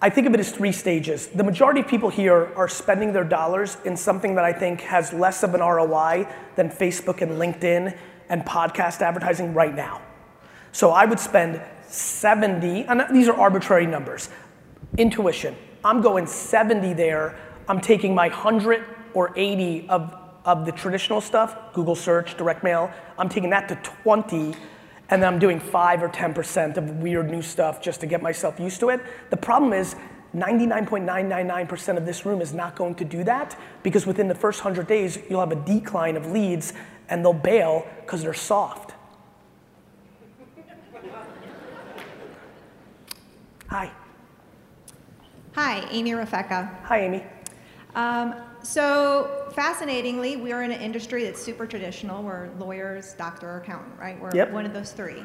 [0.02, 1.28] I think of it as three stages.
[1.28, 5.12] The majority of people here are spending their dollars in something that I think has
[5.12, 7.96] less of an ROI than Facebook and LinkedIn
[8.30, 10.00] and podcast advertising right now.
[10.72, 14.30] So I would spend 70, and these are arbitrary numbers.
[14.96, 15.54] Intuition.
[15.84, 17.38] I'm going 70 there.
[17.68, 20.14] I'm taking my 100 or 80 of,
[20.44, 22.90] of the traditional stuff, Google search, direct mail.
[23.18, 24.55] I'm taking that to 20,
[25.11, 28.59] and then I'm doing 5 or 10% of weird new stuff just to get myself
[28.59, 29.00] used to it.
[29.31, 29.96] The problem is,
[30.35, 34.87] 99.999% of this room is not going to do that because within the first 100
[34.87, 36.72] days, you'll have a decline of leads
[37.09, 38.94] and they'll bail because they're soft.
[43.66, 43.90] Hi.
[45.55, 46.83] Hi, Amy Rafeka.
[46.85, 47.24] Hi, Amy.
[47.94, 52.22] Um, so, fascinatingly, we're in an industry that's super traditional.
[52.22, 54.20] We're lawyers, doctor, accountant, right?
[54.20, 54.52] We're Yep.
[54.52, 55.24] one of those three.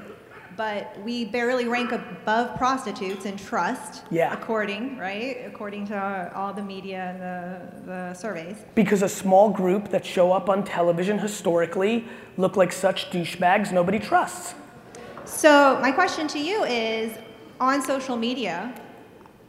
[0.58, 4.32] But we barely rank above prostitutes in trust, Yeah.
[4.32, 5.44] according, right?
[5.46, 8.56] According to all the media and the, the surveys.
[8.74, 12.06] Because a small group that show up on television historically
[12.38, 14.56] look like such douchebags nobody trusts.
[15.26, 17.12] So, my question to you is
[17.60, 18.74] on social media,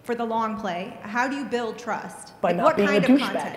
[0.03, 2.40] for the long play, how do you build trust?
[2.40, 3.57] By Like, not what being a kind of douchebag.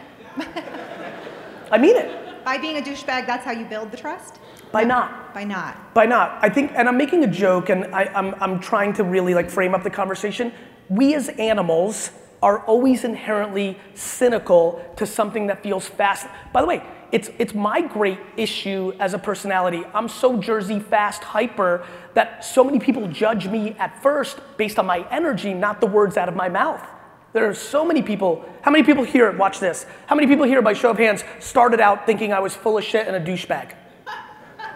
[1.72, 2.44] I mean it.
[2.46, 4.40] By being a douchebag, that's how you build the trust?
[4.72, 5.34] By No, not.
[5.34, 5.94] By not.
[5.94, 6.40] By not.
[6.42, 9.50] I think, and I'm making a joke, and I, I'm, I'm trying to really like
[9.50, 10.52] frame up the conversation.
[10.90, 16.28] We as animals are always inherently cynical to something that feels fast.
[16.54, 19.84] By the way, it's, it's my great issue as a personality.
[19.94, 24.86] I'm so Jersey fast hyper that so many people judge me at first based on
[24.86, 26.86] my energy, not the words out of my mouth.
[27.34, 28.44] There are so many people.
[28.62, 31.80] How many people here, watch this, how many people here by show of hands started
[31.80, 33.74] out thinking I was full of shit and a douchebag?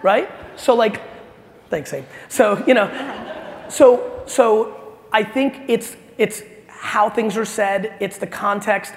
[0.02, 0.30] Right?
[0.56, 1.00] So, like,
[1.70, 2.04] thanks, Abe.
[2.28, 2.90] So, you know,
[3.70, 8.92] so, so I think it's, it's how things are said, it's the context.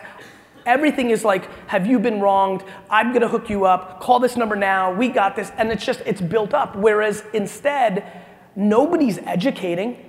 [0.65, 2.63] Everything is like, have you been wronged?
[2.89, 4.01] I'm gonna hook you up.
[4.01, 4.91] Call this number now.
[4.91, 5.49] We got this.
[5.57, 6.75] And it's just, it's built up.
[6.75, 8.03] Whereas instead,
[8.57, 10.06] nobody's educating.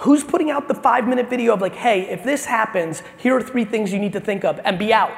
[0.00, 3.42] Who's putting out the five minute video of like, hey, if this happens, here are
[3.42, 5.12] three things you need to think of and be out?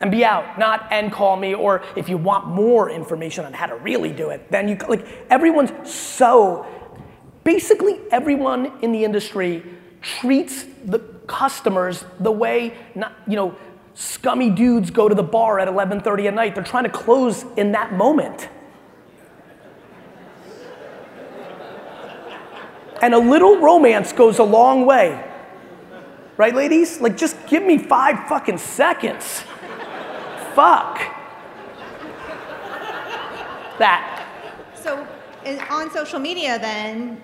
[0.00, 3.66] And be out, not and call me, or if you want more information on how
[3.66, 6.66] to really do it, then you, like, everyone's so,
[7.44, 9.62] basically everyone in the industry
[10.00, 13.54] treats the customers the way, not, you know,
[13.94, 16.54] scummy dudes go to the bar at 11.30 at night.
[16.54, 18.48] They're trying to close in that moment.
[23.02, 25.26] And a little romance goes a long way.
[26.36, 27.00] Right, ladies?
[27.00, 29.44] Like, just give me five fucking seconds.
[30.54, 30.98] Fuck.
[33.78, 34.26] That.
[34.74, 35.06] So
[35.70, 37.22] on social media, then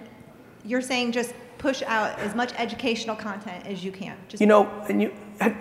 [0.64, 4.16] you're saying just push out as much educational content as you can.
[4.28, 5.12] Just You know, and you,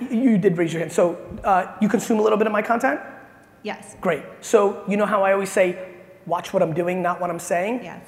[0.09, 0.91] you did raise your hand.
[0.91, 2.99] So, uh, you consume a little bit of my content?
[3.63, 4.23] yes, Great.
[4.41, 5.93] So, you know how I always say,
[6.25, 7.83] watch what I'm doing, not what I'm saying?
[7.83, 8.01] yes.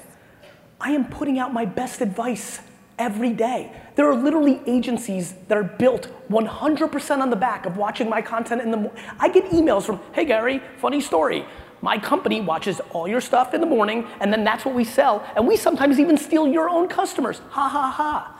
[0.80, 2.60] I am putting out my best advice
[2.98, 3.72] every day.
[3.94, 8.62] There are literally agencies that are built 100% on the back of watching my content
[8.62, 9.02] in the morning.
[9.18, 11.44] I get emails from, hey Gary, funny story.
[11.80, 15.24] My company watches all your stuff in the morning, and then that's what we sell.
[15.36, 17.40] And we sometimes even steal your own customers.
[17.50, 18.34] Ha ha ha.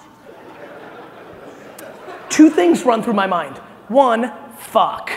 [2.29, 3.59] Two things run through my mind.
[3.89, 5.11] One, fuck.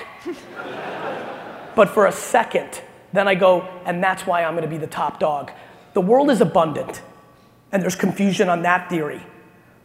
[1.76, 2.82] but for a second,
[3.12, 5.52] then I go, and that's why I'm gonna be the top dog.
[5.94, 7.02] The world is abundant,
[7.72, 9.22] and there's confusion on that theory.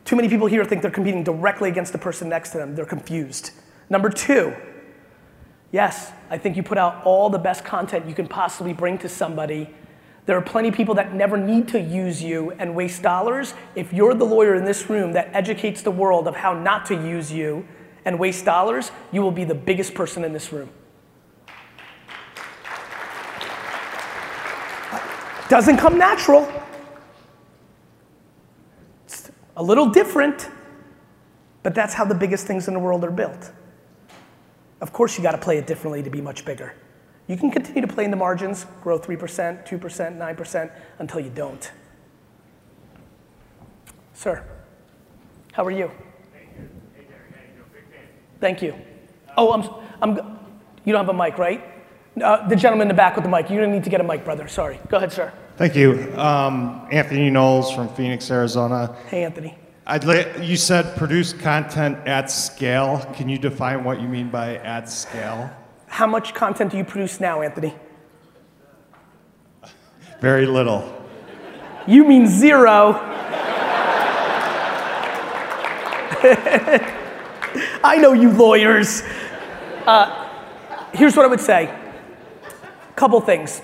[0.05, 2.75] Too many people here think they're competing directly against the person next to them.
[2.75, 3.51] They're confused.
[3.91, 4.55] Number two,
[5.73, 9.09] yes, I think you put out all the best content you can possibly bring to
[9.09, 9.75] somebody.
[10.27, 13.55] There are plenty of people that never need to use you and waste dollars.
[13.77, 16.95] If you're the lawyer in this room that educates the world of how not to
[16.95, 17.67] use you
[18.05, 20.69] and waste dollars, you will be the biggest person in this room.
[25.49, 26.51] Doesn't come natural.
[29.57, 30.49] A little different,
[31.63, 33.51] but that's how the biggest things in the world are built.
[34.81, 36.75] Of course, you got to play it differently to be much bigger.
[37.27, 41.73] You can continue to play in the margins, grow 3%, 2%, 9% until you don't.
[44.13, 44.45] Sir,
[45.53, 45.91] how are you?
[48.41, 48.75] Thank you.
[49.37, 49.69] Oh, I'm,
[50.03, 50.39] I'm,
[50.85, 51.65] you don't have a mic, right?
[52.23, 53.51] Uh, the gentleman in the back with the mic.
[53.51, 54.49] You don't need to get a mic, brother.
[54.49, 54.79] Sorry.
[54.89, 55.33] Go ahead, sir.
[55.57, 56.13] Thank you.
[56.19, 58.95] Um, Anthony Knowles from Phoenix, Arizona.
[59.09, 59.57] Hey, Anthony.
[59.87, 63.01] I'd li- you said produce content at scale.
[63.15, 65.49] Can you define what you mean by at scale?
[65.87, 67.75] How much content do you produce now, Anthony?
[70.21, 70.93] Very little.
[71.87, 72.93] You mean zero.
[77.83, 79.03] I know you lawyers.
[79.87, 80.29] Uh,
[80.93, 81.73] here's what I would say.
[82.97, 83.63] Couple things.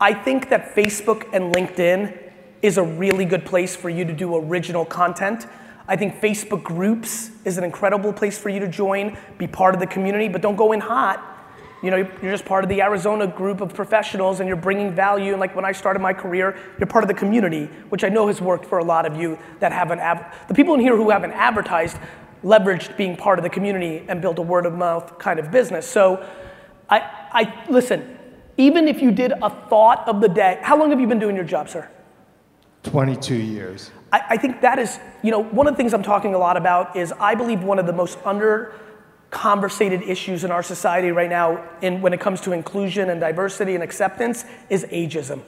[0.00, 2.16] I think that Facebook and LinkedIn
[2.60, 5.46] is a really good place for you to do original content.
[5.88, 9.80] I think Facebook groups is an incredible place for you to join, be part of
[9.80, 11.32] the community, but don't go in hot.
[11.82, 15.32] You know, you're just part of the Arizona group of professionals and you're bringing value.
[15.32, 18.26] And like when I started my career, you're part of the community, which I know
[18.26, 21.10] has worked for a lot of you that haven't, av- the people in here who
[21.10, 21.98] haven't advertised
[22.42, 25.86] leveraged being part of the community and built a word of mouth kind of business.
[25.86, 26.26] So
[26.90, 26.98] I,
[27.32, 28.15] I, listen,
[28.56, 31.36] even if you did a thought of the day, how long have you been doing
[31.36, 31.88] your job, sir?
[32.82, 33.90] 22 years.
[34.12, 36.56] I, I think that is, you know, one of the things I'm talking a lot
[36.56, 38.72] about is I believe one of the most under
[39.30, 43.74] conversated issues in our society right now in, when it comes to inclusion and diversity
[43.74, 45.42] and acceptance is ageism.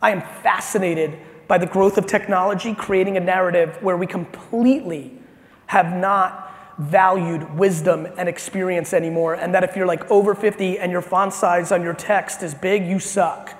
[0.00, 5.18] I am fascinated by the growth of technology creating a narrative where we completely
[5.66, 6.47] have not
[6.78, 11.32] valued wisdom and experience anymore, and that if you're like over 50 and your font
[11.32, 13.54] size on your text is big, you suck.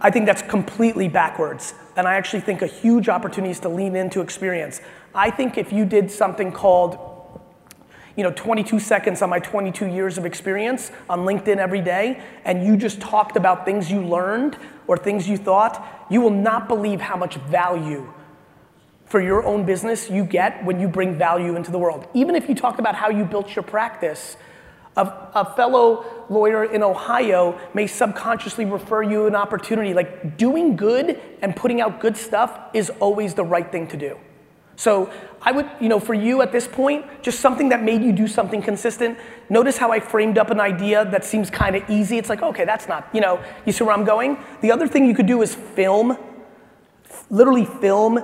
[0.00, 1.74] I think that's completely backwards.
[1.96, 4.80] And I actually think a huge opportunity is to lean into experience.
[5.14, 6.98] I think if you did something called,
[8.16, 12.64] you know, 22 seconds on my 22 years of experience on LinkedIn every day, and
[12.64, 17.00] you just talked about things you learned or things you thought, you will not believe
[17.00, 18.12] how much value
[19.14, 22.04] for your own business you get when you bring value into the world.
[22.14, 24.36] Even if you talk about how you built your practice,
[24.96, 25.02] a,
[25.34, 29.94] a fellow lawyer in Ohio may subconsciously refer you an opportunity.
[29.94, 34.18] Like doing good and putting out good stuff is always the right thing to do.
[34.74, 35.12] So
[35.42, 38.26] I would, you know, for you at this point, just something that made you do
[38.26, 39.16] something consistent.
[39.48, 42.18] Notice how I framed up an idea that seems kind of easy.
[42.18, 44.38] It's like, okay, that's not, you know, you see where I'm going?
[44.60, 46.18] The other thing you could do is film,
[47.30, 48.20] literally film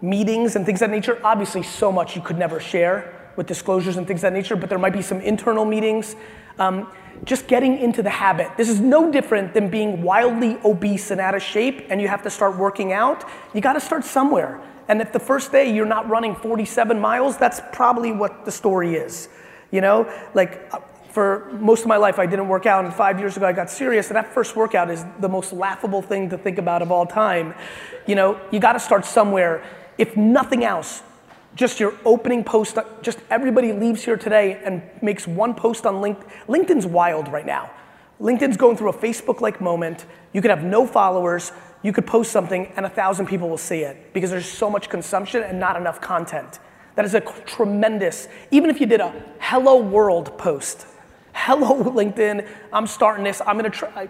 [0.00, 1.20] meetings and things of that nature.
[1.24, 4.68] Obviously, so much you could never share with disclosures and things of that nature, but
[4.68, 6.16] there might be some internal meetings.
[6.58, 6.88] Um,
[7.24, 8.50] just getting into the habit.
[8.56, 12.22] This is no different than being wildly obese and out of shape and you have
[12.22, 13.28] to start working out.
[13.54, 14.60] You got to start somewhere.
[14.88, 18.94] And if the first day you're not running 47 miles, that's probably what the story
[18.94, 19.28] is.
[19.70, 20.80] You know, like uh,
[21.10, 23.70] for most of my life, I didn't work out, and five years ago I got
[23.70, 27.06] serious, and that first workout is the most laughable thing to think about of all
[27.06, 27.54] time.
[28.06, 29.64] You know, you got to start somewhere.
[30.00, 31.02] If nothing else,
[31.54, 36.26] just your opening post, just everybody leaves here today and makes one post on LinkedIn.
[36.48, 37.70] LinkedIn's wild right now.
[38.18, 40.06] LinkedIn's going through a Facebook like moment.
[40.32, 43.80] You could have no followers, you could post something and a thousand people will see
[43.80, 46.60] it because there's so much consumption and not enough content.
[46.94, 50.86] That is a tremendous, even if you did a hello world post,
[51.34, 54.08] hello LinkedIn, I'm starting this, I'm gonna try.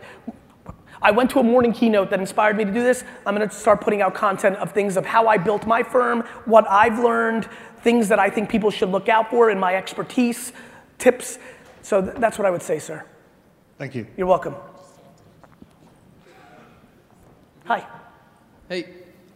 [1.02, 3.04] I went to a morning keynote that inspired me to do this.
[3.24, 6.68] I'm gonna start putting out content of things of how I built my firm, what
[6.68, 7.48] I've learned,
[7.82, 10.52] things that I think people should look out for in my expertise,
[10.98, 11.38] tips.
[11.82, 13.04] So th- that's what I would say, sir.
[13.78, 14.06] Thank you.
[14.16, 14.54] You're welcome.
[17.64, 17.86] Hi.
[18.68, 18.82] Hey.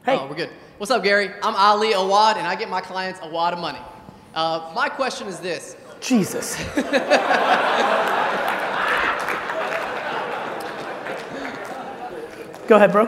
[0.04, 0.18] Hey.
[0.18, 0.50] Oh, we're good.
[0.76, 1.30] What's up, Gary?
[1.42, 3.78] I'm Ali Awad, and I get my clients a wad of money.
[4.34, 5.76] Uh, my question is this.
[6.00, 6.56] Jesus.
[12.66, 13.06] Go ahead, bro.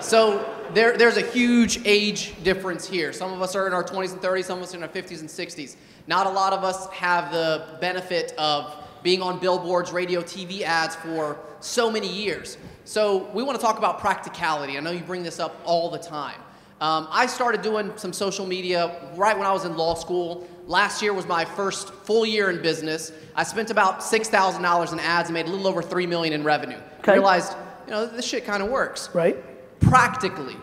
[0.00, 3.12] So there, there's a huge age difference here.
[3.12, 4.88] Some of us are in our 20s and 30s, some of us are in our
[4.88, 5.76] 50s and 60s.
[6.06, 10.96] Not a lot of us have the benefit of being on billboards, radio, TV ads
[10.96, 12.58] for so many years.
[12.84, 14.76] So we want to talk about practicality.
[14.76, 16.40] I know you bring this up all the time.
[16.80, 20.46] Um, I started doing some social media right when I was in law school.
[20.66, 23.12] Last year was my first full year in business.
[23.34, 26.78] I spent about $6,000 in ads and made a little over 3 million in revenue.
[26.98, 27.12] Okay.
[27.12, 27.54] Realized,
[27.86, 29.36] you know, this shit kind of works Right?
[29.80, 30.56] practically,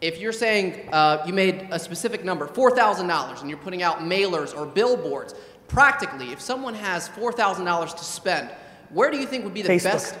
[0.00, 4.56] if you're saying uh, you made a specific number, $4,000, and you're putting out mailers
[4.56, 5.34] or billboards,
[5.68, 8.50] practically, if someone has $4,000 to spend,
[8.90, 9.84] where do you think would be the Facebook.
[9.84, 10.18] best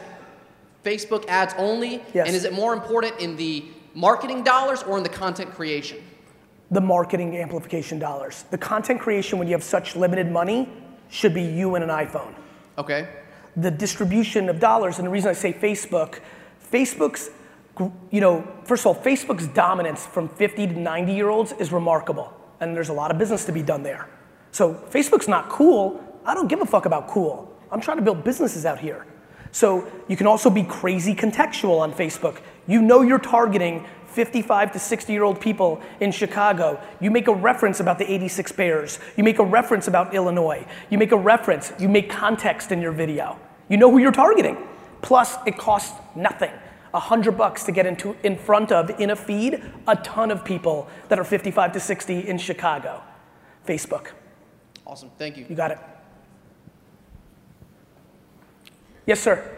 [0.84, 2.02] Facebook ads only?
[2.14, 2.26] Yes.
[2.26, 5.98] And is it more important in the marketing dollars or in the content creation?
[6.70, 8.44] The marketing amplification dollars.
[8.50, 10.68] The content creation, when you have such limited money,
[11.08, 12.34] should be you and an iPhone.
[12.78, 13.08] Okay.
[13.56, 16.20] the distribution of dollars, and the reason I say Facebook,
[16.72, 17.30] Facebook's,
[18.10, 22.32] you know, first of all, Facebook's dominance from 50 to 90 year olds is remarkable,
[22.60, 24.08] and there's a lot of business to be done there.
[24.52, 26.02] So Facebook's not cool.
[26.24, 27.56] I don't give a fuck about cool.
[27.70, 29.06] I'm trying to build businesses out here.
[29.52, 32.40] So you can also be crazy contextual on Facebook.
[32.66, 36.80] You know you're targeting 55 to 60 year old people in Chicago.
[37.00, 38.98] You make a reference about the 86 Bears.
[39.16, 40.66] You make a reference about Illinois.
[40.88, 41.72] You make a reference.
[41.78, 43.38] You make context in your video.
[43.68, 44.56] You know who you're targeting.
[45.02, 46.50] Plus, it costs nothing.
[46.92, 50.44] A hundred bucks to get into in front of in a feed a ton of
[50.44, 53.02] people that are 55 to 60 in Chicago.
[53.66, 54.08] Facebook.
[54.86, 55.10] Awesome.
[55.16, 55.46] Thank you.
[55.48, 55.78] You got it.
[59.06, 59.48] Yes, sir.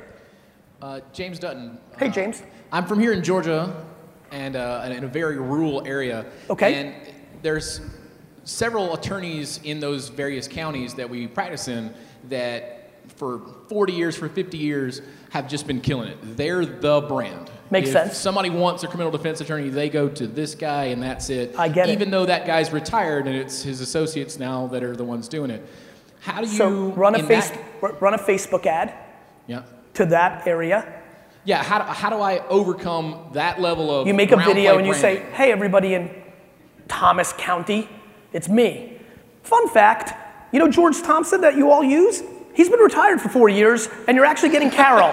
[0.80, 1.78] Uh, James Dutton.
[1.99, 2.43] Hey, Uh, James.
[2.70, 3.84] I'm from here in Georgia,
[4.30, 6.26] and uh, in a very rural area.
[6.51, 6.74] Okay.
[6.74, 6.95] And
[7.43, 7.80] there's
[8.45, 11.95] several attorneys in those various counties that we practice in
[12.28, 15.03] that, for 40 years, for 50 years,
[15.33, 16.37] have just been killing it.
[16.37, 17.51] They're the brand.
[17.70, 18.18] Makes if sense.
[18.18, 21.55] Somebody wants a criminal defense attorney, they go to this guy, and that's it.
[21.59, 21.93] I get it.
[21.93, 25.51] Even though that guy's retired, and it's his associates now that are the ones doing
[25.51, 25.66] it.
[26.20, 28.93] How do you So run a face, that- run a Facebook ad
[29.47, 29.62] yeah.
[29.95, 31.01] to that area.
[31.45, 34.87] Yeah, how do, how do I overcome that level of You make a video and
[34.87, 35.24] you branding?
[35.24, 36.11] say, "Hey, everybody in
[36.89, 37.89] Thomas County,
[38.35, 39.01] it's me."
[39.43, 40.12] Fun fact:
[40.53, 42.22] You know George Thompson that you all use?
[42.55, 45.13] He's been retired for four years, and you're actually getting Carol.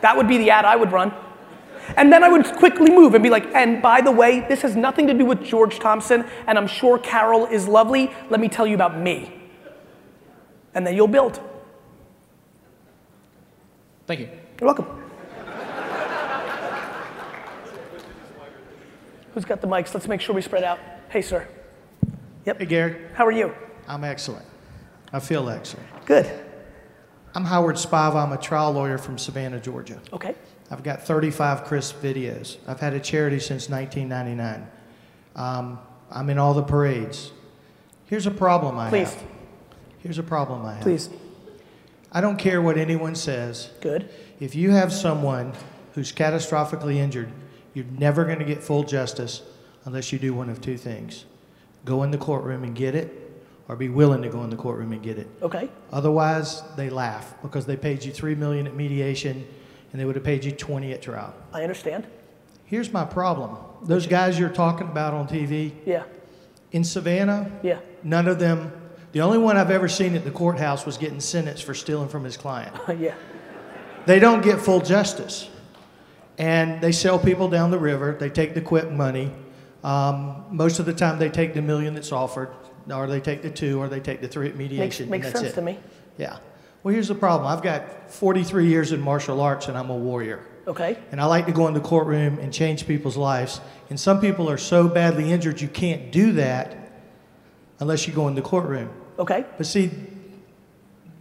[0.00, 1.12] that would be the ad I would run.
[1.96, 4.76] And then I would quickly move and be like, and by the way, this has
[4.76, 8.10] nothing to do with George Thompson, and I'm sure Carol is lovely.
[8.30, 9.34] Let me tell you about me.
[10.74, 11.40] And then you'll build.
[14.06, 14.28] Thank you.
[14.60, 15.07] You're welcome.
[19.38, 19.94] Who's got the mics?
[19.94, 20.80] Let's make sure we spread out.
[21.10, 21.46] Hey, sir.
[22.44, 22.58] Yep.
[22.58, 22.96] Hey, Gary.
[23.14, 23.54] How are you?
[23.86, 24.44] I'm excellent.
[25.12, 25.86] I feel excellent.
[26.06, 26.28] Good.
[27.36, 28.16] I'm Howard Spiva.
[28.16, 30.00] I'm a trial lawyer from Savannah, Georgia.
[30.12, 30.34] Okay.
[30.72, 32.56] I've got 35 crisp videos.
[32.66, 34.66] I've had a charity since 1999.
[35.36, 35.78] Um,
[36.10, 37.30] I'm in all the parades.
[38.06, 38.90] Here's a problem I have.
[38.90, 39.14] Please.
[39.14, 39.24] have.
[39.98, 40.82] Here's a problem I have.
[40.82, 41.10] Please.
[42.10, 43.70] I don't care what anyone says.
[43.82, 44.10] Good.
[44.40, 45.52] If you have someone
[45.94, 47.30] who's catastrophically injured,
[47.78, 49.40] you're never going to get full justice
[49.84, 51.24] unless you do one of two things
[51.84, 53.30] go in the courtroom and get it,
[53.68, 55.26] or be willing to go in the courtroom and get it.
[55.40, 55.70] Okay.
[55.92, 59.46] Otherwise, they laugh because they paid you three million at mediation,
[59.92, 61.32] and they would have paid you 20 at trial.
[61.54, 62.06] I understand.
[62.64, 66.02] Here's my problem: those guys you're talking about on TV Yeah.
[66.72, 67.78] in Savannah, Yeah.
[68.02, 68.72] none of them.
[69.12, 72.24] The only one I've ever seen at the courthouse was getting sentenced for stealing from
[72.24, 72.74] his client.
[72.98, 73.14] yeah.
[74.04, 75.48] They don't get full justice,
[76.38, 78.16] and they sell people down the river.
[78.18, 79.32] They take the quick money.
[79.84, 82.50] Um, most of the time, they take the million that's offered,
[82.90, 85.10] or they take the two, or they take the three at Makes, mediation.
[85.10, 85.54] makes that's sense it.
[85.56, 85.78] to me.
[86.16, 86.38] Yeah.
[86.82, 87.48] Well, here's the problem.
[87.48, 90.44] I've got 43 years in martial arts, and I'm a warrior.
[90.66, 90.98] Okay.
[91.10, 93.60] And I like to go in the courtroom and change people's lives.
[93.90, 96.92] And some people are so badly injured, you can't do that
[97.80, 98.90] unless you go in the courtroom.
[99.18, 99.44] Okay.
[99.56, 99.90] But see,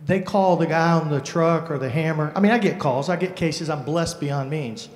[0.05, 2.31] they call the guy on the truck or the hammer.
[2.35, 3.69] I mean, I get calls, I get cases.
[3.69, 4.89] I'm blessed beyond means.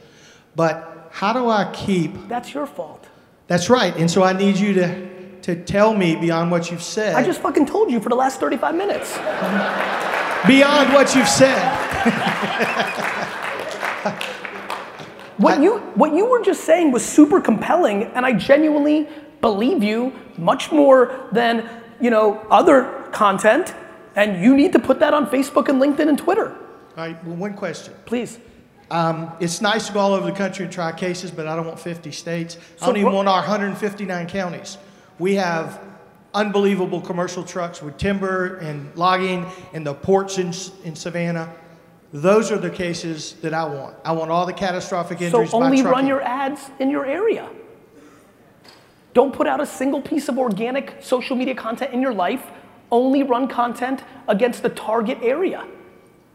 [0.56, 2.28] But how do I keep?
[2.28, 3.08] That's your fault.
[3.48, 3.96] That's right.
[3.98, 7.16] And so I need you to to tell me beyond what you've said.
[7.16, 9.18] I just fucking told you for the last 35 minutes.
[10.48, 11.58] beyond what you've said.
[15.38, 19.08] What you what you were just saying was super compelling, and I genuinely
[19.42, 21.68] believe you much more than
[22.00, 23.74] you know other content.
[24.16, 26.50] And you need to put that on Facebook and LinkedIn and Twitter.
[26.52, 26.58] All
[26.98, 27.24] right.
[27.26, 27.94] Well, one question.
[28.06, 28.38] Please.
[28.92, 31.66] Um, it's nice to go all over the country and try cases, but I don't
[31.66, 32.58] want 50 states.
[32.58, 34.78] I So don't even want our 159 counties.
[35.18, 35.80] We have
[36.34, 41.54] unbelievable commercial trucks with timber and logging and the ports in, in Savannah.
[42.12, 43.96] Those are the cases that I want.
[44.04, 47.50] I want all the catastrophic So injuries by only run your ads in your area.
[49.14, 52.46] Don't put out a single piece of organic social media content in your life.
[52.92, 55.66] Only run content against the target area.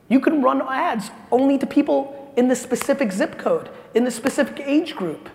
[0.08, 4.60] You can run ads only to people in the specific zip code, in the specific
[4.60, 5.28] age group.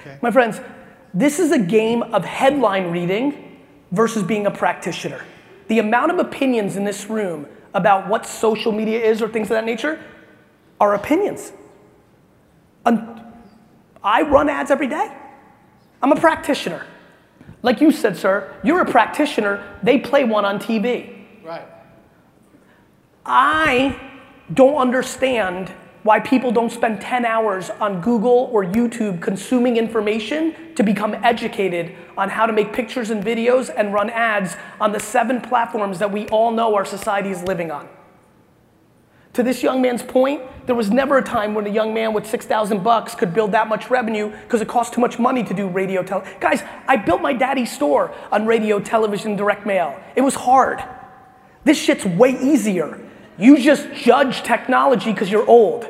[0.00, 0.18] Okay.
[0.22, 0.60] My friends,
[1.12, 3.60] this is a game of headline reading
[3.92, 5.24] versus being a practitioner.
[5.68, 9.54] The amount of opinions in this room about what social media is or things of
[9.54, 10.00] that nature
[10.80, 11.52] are opinions.
[12.86, 15.10] I run ads every day.
[16.02, 16.86] I'm a practitioner.
[17.62, 21.24] Like you said, sir, you're a practitioner, they play one on TV.
[21.42, 21.66] Right.
[23.24, 23.98] I
[24.52, 25.72] don't understand
[26.04, 31.96] why people don't spend 10 hours on Google or YouTube consuming information to become educated
[32.16, 36.12] on how to make pictures and videos and run ads on the seven platforms that
[36.12, 37.88] we all know our society is living on.
[39.32, 42.26] To this young man's point, there was never a time when a young man with
[42.26, 45.66] 6,000 bucks could build that much revenue because it cost too much money to do
[45.66, 46.22] radio tel.
[46.38, 49.98] Guys, I built my daddy's store on radio, television, direct mail.
[50.14, 50.84] It was hard.
[51.64, 53.00] This shit's way easier.
[53.38, 55.86] You just judge technology because you're old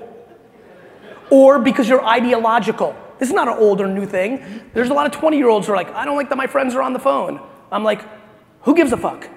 [1.31, 2.97] or because you're ideological.
[3.19, 4.63] This is not an old or new thing.
[4.73, 6.47] There's a lot of 20 year olds who are like, I don't like that my
[6.47, 7.41] friends are on the phone.
[7.71, 8.03] I'm like,
[8.63, 9.29] who gives a fuck?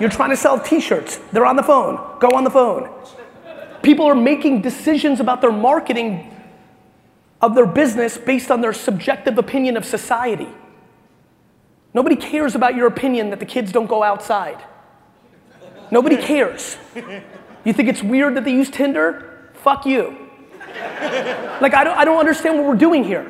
[0.00, 2.18] You're trying to sell t shirts, they're on the phone.
[2.20, 2.90] Go on the phone.
[3.82, 6.26] People are making decisions about their marketing
[7.40, 10.48] of their business based on their subjective opinion of society.
[11.92, 14.62] Nobody cares about your opinion that the kids don't go outside.
[15.90, 16.76] Nobody cares.
[17.64, 19.50] You think it's weird that they use Tinder?
[19.54, 20.28] Fuck you.
[21.60, 23.24] Like, I don't, I don't understand what we're doing here.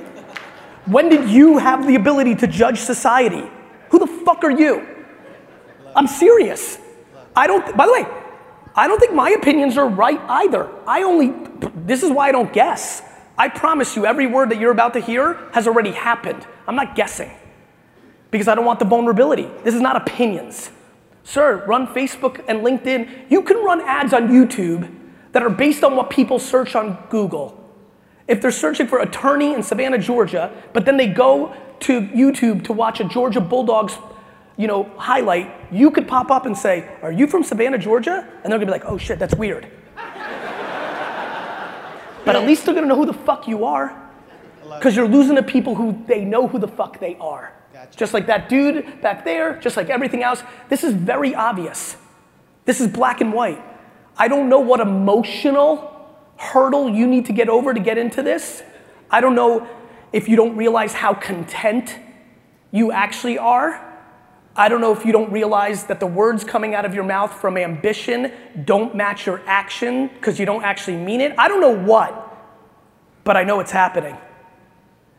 [0.86, 3.48] When did you have the ability to judge society?
[3.90, 4.86] Who the fuck are you?
[5.96, 6.78] I'm serious.
[7.34, 8.06] I don't, by the way,
[8.74, 10.70] I don't think my opinions are right either.
[10.86, 11.34] I only,
[11.84, 13.02] this is why I don't guess.
[13.36, 16.46] I promise you, every word that you're about to hear has already happened.
[16.68, 17.30] I'm not guessing
[18.30, 19.50] because I don't want the vulnerability.
[19.64, 20.70] This is not opinions.
[21.24, 23.30] Sir, run Facebook and LinkedIn.
[23.30, 24.90] You can run ads on YouTube
[25.32, 27.56] that are based on what people search on Google.
[28.26, 32.72] If they're searching for attorney in Savannah, Georgia, but then they go to YouTube to
[32.72, 33.98] watch a Georgia Bulldogs,
[34.56, 38.52] you know, highlight, you could pop up and say, "Are you from Savannah, Georgia?" And
[38.52, 39.66] they're gonna be like, "Oh shit, that's weird."
[42.24, 43.94] but at least they're gonna know who the fuck you are,
[44.76, 47.52] because you're losing to people who they know who the fuck they are.
[47.96, 50.42] Just like that dude back there, just like everything else.
[50.68, 51.96] This is very obvious.
[52.64, 53.62] This is black and white.
[54.16, 55.86] I don't know what emotional
[56.36, 58.62] hurdle you need to get over to get into this.
[59.10, 59.68] I don't know
[60.12, 61.98] if you don't realize how content
[62.70, 63.90] you actually are
[64.56, 67.32] I don't know if you don't realize that the words coming out of your mouth
[67.32, 68.32] from ambition
[68.64, 71.32] don't match your action because you don't actually mean it.
[71.38, 72.36] I don't know what,
[73.22, 74.16] but I know it's happening.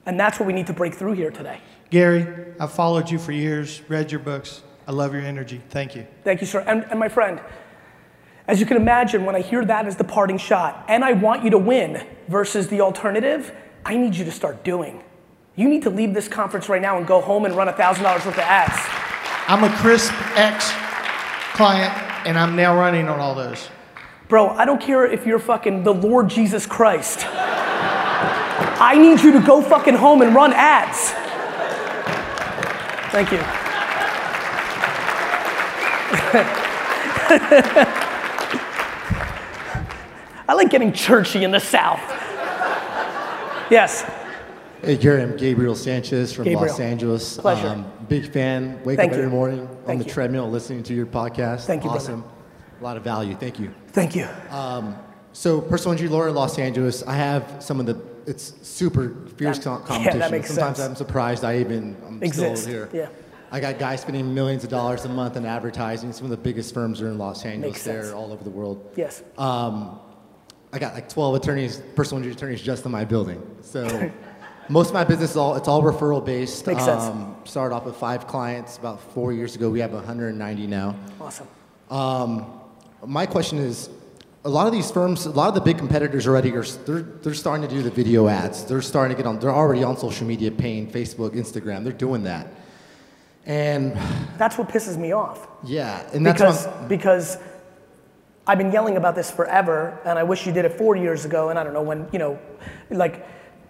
[0.06, 1.62] And that's what we need to break through here today.
[1.92, 2.26] Gary,
[2.58, 4.64] I've followed you for years, read your books.
[4.88, 5.62] I love your energy.
[5.70, 6.08] Thank you.
[6.24, 6.62] Thank you, sir.
[6.62, 7.42] And, and my friend,
[8.48, 11.44] as you can imagine, when I hear that as the parting shot, and I want
[11.44, 13.54] you to win versus the alternative,
[13.86, 15.04] I need you to start doing.
[15.58, 18.26] You need to leave this conference right now and go home and run $1,000 worth
[18.26, 18.74] of ads.
[19.50, 20.72] I'm a Crisp X
[21.56, 21.92] client,
[22.26, 23.68] and I'm now running on all those.
[24.30, 27.26] Bro, I don't care if you're fucking the Lord Jesus Christ.
[27.30, 31.14] I need you to go fucking home and run ads.
[33.12, 33.38] Thank you.
[40.48, 42.00] I like getting churchy in the South.
[43.70, 44.04] Yes.
[44.82, 46.72] Hey, Gary, I'm Gabriel Sanchez from Gabriel.
[46.72, 47.38] Los Angeles.
[47.38, 47.68] Pleasure.
[47.68, 48.82] Um, big fan.
[48.84, 49.24] Wake Thank up you.
[49.24, 50.14] every morning on Thank the you.
[50.14, 51.66] treadmill listening to your podcast.
[51.66, 52.04] Thank you, brother.
[52.04, 52.24] Awesome.
[52.80, 53.36] A lot of value.
[53.36, 53.74] Thank you.
[53.90, 54.28] Thank you.
[55.34, 59.58] So, personal injury lawyer in Los Angeles, I have some of the, it's super fierce
[59.60, 60.32] That- com- yeah, that competition.
[60.32, 60.90] makes Sometimes sense.
[60.90, 62.90] I'm surprised I even, I'm Exist, still here.
[62.94, 63.08] yeah.
[63.54, 66.14] I got guys spending millions of dollars a month in advertising.
[66.14, 67.84] Some of the biggest firms are in Los Angeles.
[67.84, 68.94] They're all over the world.
[68.96, 69.24] Yes.
[69.38, 70.00] Um,
[70.72, 73.42] I got like 12 attorneys, personal injury attorneys just in my building.
[73.62, 74.10] So
[74.70, 76.66] most of my business is all, it's all referral based.
[76.66, 77.04] Makes sense.
[77.44, 79.70] Started off with five clients about four years ago.
[79.70, 80.96] We have 190 now.
[81.20, 81.48] Awesome.
[81.90, 82.46] Um,
[83.06, 83.90] my question is,
[84.44, 87.34] a lot of these firms, a lot of the big competitors already are, they're, they're
[87.34, 88.64] starting to do the video ads.
[88.66, 91.84] They're starting to get on, they're already on social media paying Facebook, Instagram.
[91.84, 92.48] They're doing that.
[93.46, 93.94] And
[94.38, 95.48] That's what pisses me off.
[95.64, 97.38] yeah, and that's because, because
[98.46, 101.50] I've been yelling about this forever, and I wish you did it four years ago,
[101.50, 102.40] and I don't know when, you know,
[102.90, 103.28] like,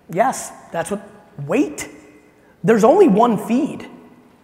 [0.10, 1.02] yes, that's what,
[1.46, 1.90] wait.
[2.64, 3.90] There's only one feed.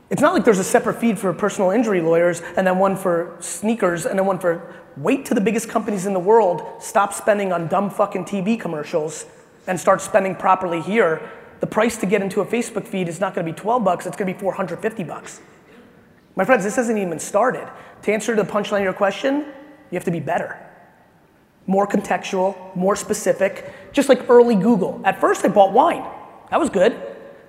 [0.10, 3.36] It's not like there's a separate feed for personal injury lawyers, and then one for
[3.40, 7.52] sneakers, and then one for, wait till the biggest companies in the world stop spending
[7.52, 9.26] on dumb fucking TV commercials
[9.68, 11.30] and start spending properly here.
[11.60, 14.16] The price to get into a Facebook feed is not gonna be 12 bucks, it's
[14.16, 15.42] gonna be 450 bucks.
[16.36, 17.68] My friends, this hasn't even started.
[18.04, 19.46] To answer the punchline of your question,
[19.92, 20.58] you have to be better.
[21.66, 25.02] More contextual, more specific, just like early Google.
[25.04, 26.06] At first, I bought wine.
[26.50, 26.96] That was good.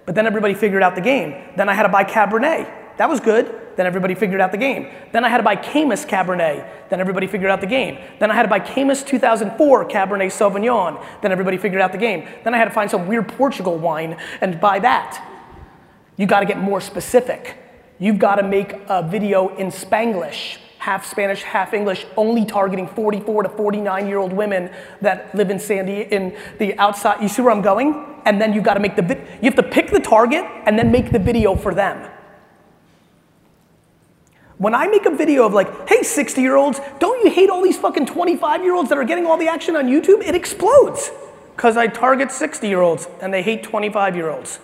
[0.09, 1.35] But then everybody figured out the game.
[1.55, 2.97] Then I had to buy Cabernet.
[2.97, 3.55] That was good.
[3.77, 4.91] Then everybody figured out the game.
[5.13, 6.67] Then I had to buy Caymus Cabernet.
[6.89, 7.99] Then everybody figured out the game.
[8.19, 11.05] Then I had to buy Caymus 2004 Cabernet Sauvignon.
[11.21, 12.27] Then everybody figured out the game.
[12.43, 15.23] Then I had to find some weird Portugal wine and buy that.
[16.17, 17.59] You got to get more specific.
[17.99, 23.45] You've got to make a video in Spanglish, half Spanish, half English, only targeting 44
[23.45, 24.71] to 49 year old women
[25.01, 27.21] that live in Sandy in the outside.
[27.23, 28.05] You see where I'm going?
[28.25, 29.03] And then you got to make the
[29.43, 32.11] you have to pick the target and then make the video for them.
[34.59, 37.63] When I make a video of like, hey, 60 year olds, don't you hate all
[37.63, 40.23] these fucking 25 year olds that are getting all the action on YouTube?
[40.23, 41.11] It explodes
[41.55, 44.59] because I target 60 year olds and they hate 25 year olds.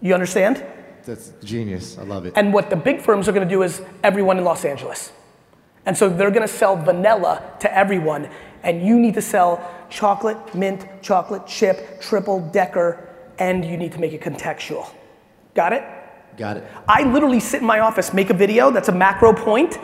[0.00, 0.62] You understand?
[1.04, 1.98] That's genius.
[1.98, 2.32] I love it.
[2.36, 5.12] And what the big firms are going to do is everyone in Los Angeles.
[5.86, 8.28] And so they're going to sell vanilla to everyone.
[8.62, 14.00] And you need to sell chocolate, mint, chocolate chip, triple decker, and you need to
[14.00, 14.88] make it contextual.
[15.54, 15.84] Got it?
[16.36, 16.64] Got it.
[16.88, 19.78] I literally sit in my office, make a video that's a macro point,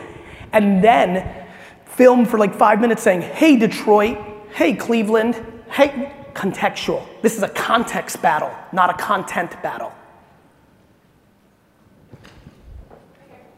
[0.51, 1.45] and then
[1.85, 4.17] film for like five minutes saying, hey, Detroit,
[4.53, 7.05] hey, Cleveland, hey, contextual.
[7.21, 9.93] This is a context battle, not a content battle.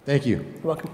[0.06, 0.38] Thank you.
[0.38, 0.90] You're welcome.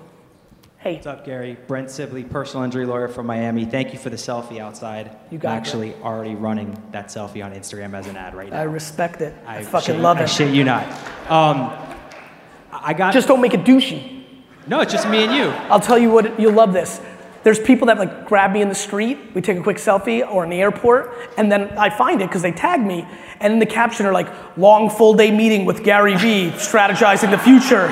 [0.77, 0.93] Hey.
[0.95, 1.57] What's up, Gary?
[1.67, 3.65] Brent Sibley, personal injury lawyer from Miami.
[3.65, 5.11] Thank you for the selfie outside.
[5.29, 8.59] You got I'm actually already running that selfie on Instagram as an ad right now.
[8.59, 9.33] I respect it.
[9.45, 10.29] I, I fucking shit- love I it.
[10.29, 10.83] shit you not.
[11.29, 11.71] Um,
[12.71, 13.13] I got.
[13.13, 14.23] Just don't make it douchey.
[14.67, 15.49] No, it's just me and you.
[15.71, 17.01] I'll tell you what, you'll love this.
[17.43, 20.43] There's people that like grab me in the street, we take a quick selfie, or
[20.43, 23.07] in the airport, and then I find it because they tag me,
[23.39, 27.37] and in the caption are like, long full day meeting with Gary Vee, strategizing the
[27.39, 27.87] future.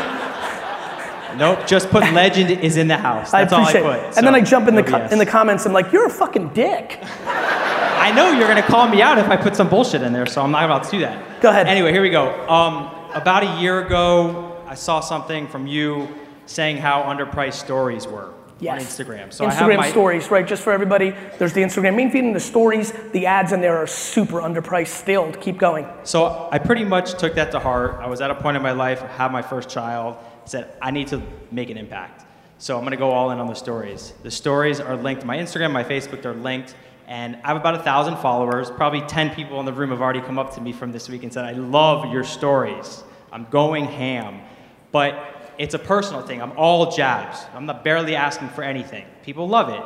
[1.38, 3.31] Nope, just put legend is in the house.
[3.31, 4.17] That's I appreciate all I put.
[4.17, 6.49] and then I jump in the, co- in the comments, I'm like, you're a fucking
[6.53, 6.99] dick.
[7.25, 10.41] I know you're gonna call me out if I put some bullshit in there, so
[10.41, 11.41] I'm not about to do that.
[11.41, 11.67] Go ahead.
[11.67, 12.29] Anyway, here we go.
[12.49, 16.07] Um, about a year ago, I saw something from you
[16.45, 18.81] saying how underpriced stories were Yes.
[18.81, 19.31] on Instagram.
[19.31, 20.47] So I Instagram have my, stories, right?
[20.47, 22.91] Just for everybody, there's the Instagram main feed and the stories.
[23.11, 25.31] The ads in there are super underpriced still.
[25.33, 25.85] Keep going.
[26.03, 27.97] So I pretty much took that to heart.
[28.01, 30.17] I was at a point in my life, had my first child,
[30.48, 31.22] said I need to
[31.52, 32.26] make an impact.
[32.58, 34.14] So I'm gonna go all in on the stories.
[34.24, 35.24] The stories are linked.
[35.26, 36.76] My Instagram, my Facebook, they're linked,
[37.08, 38.70] And I have about a thousand followers.
[38.70, 41.24] Probably 10 people in the room have already come up to me from this week
[41.24, 43.04] and said, I love your stories.
[43.32, 44.41] I'm going ham.
[44.91, 46.41] But it's a personal thing.
[46.41, 47.45] I'm all jabs.
[47.54, 49.06] I'm not barely asking for anything.
[49.24, 49.82] People love it.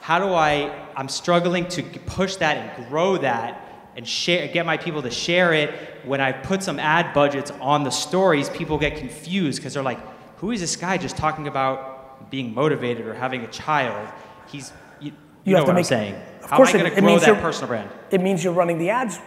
[0.00, 3.63] How do I, I'm struggling to push that and grow that
[3.96, 5.70] and share, get my people to share it.
[6.04, 10.00] When I put some ad budgets on the stories, people get confused because they're like,
[10.38, 14.08] who is this guy just talking about being motivated or having a child?
[14.48, 15.12] He's, you,
[15.44, 16.14] you, know have to what make- I'm saying.
[16.42, 17.90] Of How course am I it- going to grow means that personal brand?
[18.10, 19.18] It means you're running the ads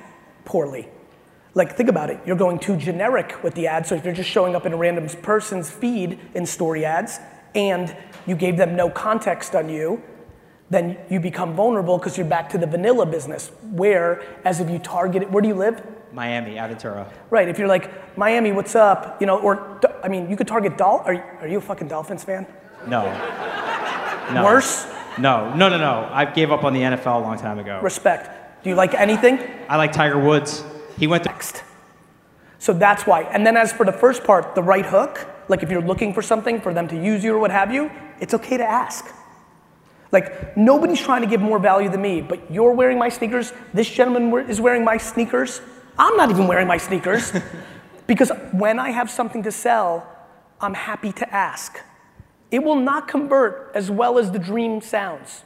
[0.45, 0.88] poorly.
[1.53, 2.20] Like, think about it.
[2.26, 3.89] You're going too generic with the ads.
[3.89, 7.20] So if you're just showing up in a random person's feed in story ads
[7.55, 7.95] and
[8.28, 10.03] you gave them no context on you,
[10.70, 13.51] then you become vulnerable because you're back to the vanilla business.
[13.72, 15.82] Where, as if you target it, where do you live?
[16.11, 17.09] Miami, Aventura.
[17.30, 17.47] Right.
[17.47, 19.20] If you're like, Miami, what's up?
[19.22, 21.01] You know, or, I mean, you could target Dol.
[21.05, 22.45] Are, you- are you a fucking Dolphins fan?
[22.88, 23.03] No.
[24.34, 24.43] no.
[24.43, 24.88] Worse?
[25.18, 26.09] No, no, no, no.
[26.11, 27.80] I gave up on the NFL a long time ago.
[27.82, 28.63] Respect.
[28.63, 29.39] Do you like anything?
[29.70, 30.63] I like Tiger Woods.
[30.97, 31.30] He went to.
[31.30, 31.63] Next.
[32.59, 33.24] So that's why.
[33.24, 36.22] And then as for the first part, the right hook, like if you're looking for
[36.22, 39.05] something for them to use you or what have you, it's okay to ask.
[40.12, 43.53] Like nobody's trying to give more value than me, but you're wearing my sneakers.
[43.74, 45.62] This gentleman is wearing my sneakers.
[45.97, 47.34] I'm not even wearing my sneakers
[48.08, 50.08] because when I have something to sell,
[50.62, 51.80] I'm happy to ask.
[52.51, 55.43] It will not convert as well as the dream sounds.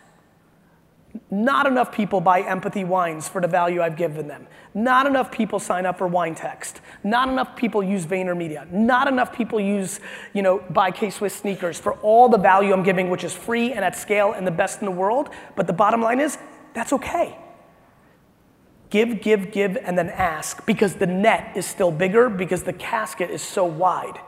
[1.30, 4.47] Not enough people buy empathy wines for the value I've given them.
[4.74, 6.82] Not enough people sign up for wine text.
[7.03, 8.72] Not enough people use VaynerMedia.
[8.72, 9.99] Not enough people use,
[10.34, 13.84] you know, buy K-Swiss sneakers for all the value I'm giving, which is free and
[13.84, 15.30] at scale and the best in the world.
[15.55, 16.38] But the bottom line is,
[16.74, 17.38] that's okay.
[18.89, 23.30] Give, give, give, and then ask because the net is still bigger because the casket
[23.30, 24.20] is so wide.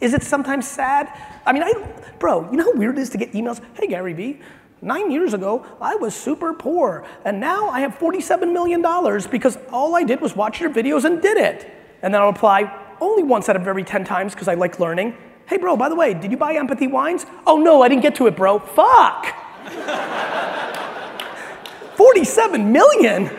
[0.00, 1.12] Is it sometimes sad?
[1.44, 1.72] I mean, I,
[2.20, 3.60] bro, you know how weird it is to get emails?
[3.74, 4.40] Hey, Gary Vee,
[4.80, 8.82] nine years ago, I was super poor, and now I have $47 million
[9.30, 11.70] because all I did was watch your videos and did it.
[12.02, 15.16] And then I'll reply, only once out of every 10 times because I like learning.
[15.46, 17.26] Hey, bro, by the way, did you buy Empathy Wines?
[17.46, 18.58] Oh, no, I didn't get to it, bro.
[18.58, 19.34] Fuck!
[21.96, 23.30] 47 million?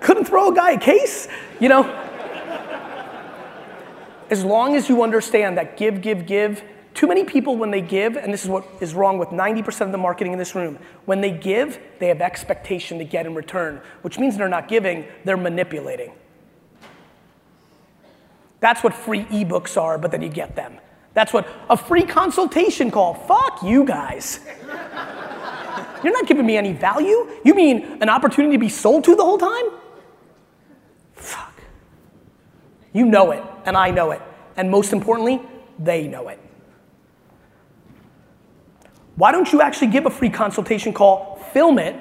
[0.00, 1.28] Couldn't throw a guy a case?
[1.60, 2.00] You know?
[4.30, 6.62] as long as you understand that give, give, give,
[6.94, 9.92] too many people when they give, and this is what is wrong with 90% of
[9.92, 13.80] the marketing in this room, when they give, they have expectation to get in return,
[14.02, 16.12] which means they're not giving, they're manipulating.
[18.60, 20.78] That's what free ebooks are, but then you get them.
[21.14, 23.14] That's what a free consultation call.
[23.14, 24.40] Fuck you guys.
[26.04, 27.28] You're not giving me any value?
[27.44, 29.64] You mean an opportunity to be sold to the whole time?
[31.14, 31.60] Fuck.
[32.92, 34.22] You know it, and I know it.
[34.56, 35.40] And most importantly,
[35.78, 36.38] they know it.
[39.16, 41.94] Why don't you actually give a free consultation call, film it,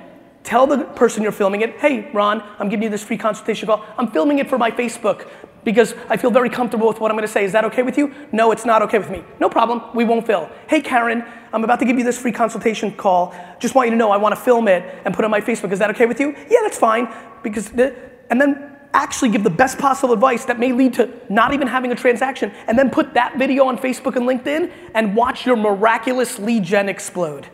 [0.44, 3.86] tell the person you're filming it, hey, Ron, I'm giving you this free consultation call.
[3.98, 5.30] I'm filming it for my Facebook
[5.64, 7.46] because I feel very comfortable with what I'm gonna say.
[7.46, 8.14] Is that okay with you?
[8.32, 9.24] No, it's not okay with me.
[9.40, 10.50] No problem, we won't film.
[10.68, 13.34] Hey, Karen, I'm about to give you this free consultation call.
[13.60, 15.72] Just want you to know I wanna film it and put it on my Facebook.
[15.72, 16.36] Is that okay with you?
[16.50, 17.08] Yeah, that's fine.
[17.44, 21.68] Because, and then actually give the best possible advice that may lead to not even
[21.68, 25.56] having a transaction, and then put that video on Facebook and LinkedIn and watch your
[25.56, 27.48] miraculous lead gen explode.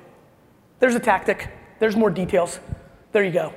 [0.80, 1.50] There's a tactic.
[1.80, 2.60] There's more details.
[3.12, 3.54] There you go.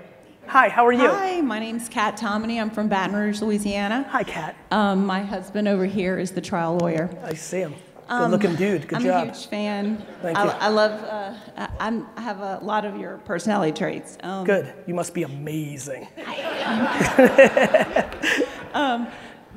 [0.47, 1.09] Hi, how are you?
[1.09, 2.61] Hi, my name's Kat Tomeny.
[2.61, 4.07] I'm from Baton Rouge, Louisiana.
[4.11, 4.57] Hi, Kat.
[4.71, 7.11] Um, my husband over here is the trial lawyer.
[7.23, 7.75] I see him.
[8.13, 8.89] Good Um, looking dude.
[8.89, 9.29] Good I'm job.
[9.29, 10.05] a huge fan.
[10.21, 10.51] Thank I, you.
[10.51, 11.03] I love.
[11.03, 14.19] Uh, I, I'm, I have a lot of your personality traits.
[14.23, 14.75] Um, Good.
[14.87, 16.09] You must be amazing.
[18.75, 19.07] Um,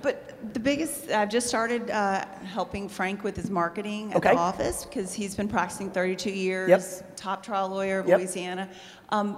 [0.01, 4.31] but the biggest, I've just started uh, helping Frank with his marketing at Okay.
[4.33, 7.15] the office because he's been practicing 32 years, Yep.
[7.15, 8.17] top trial lawyer of Yep.
[8.19, 8.67] Louisiana.
[9.09, 9.37] Um,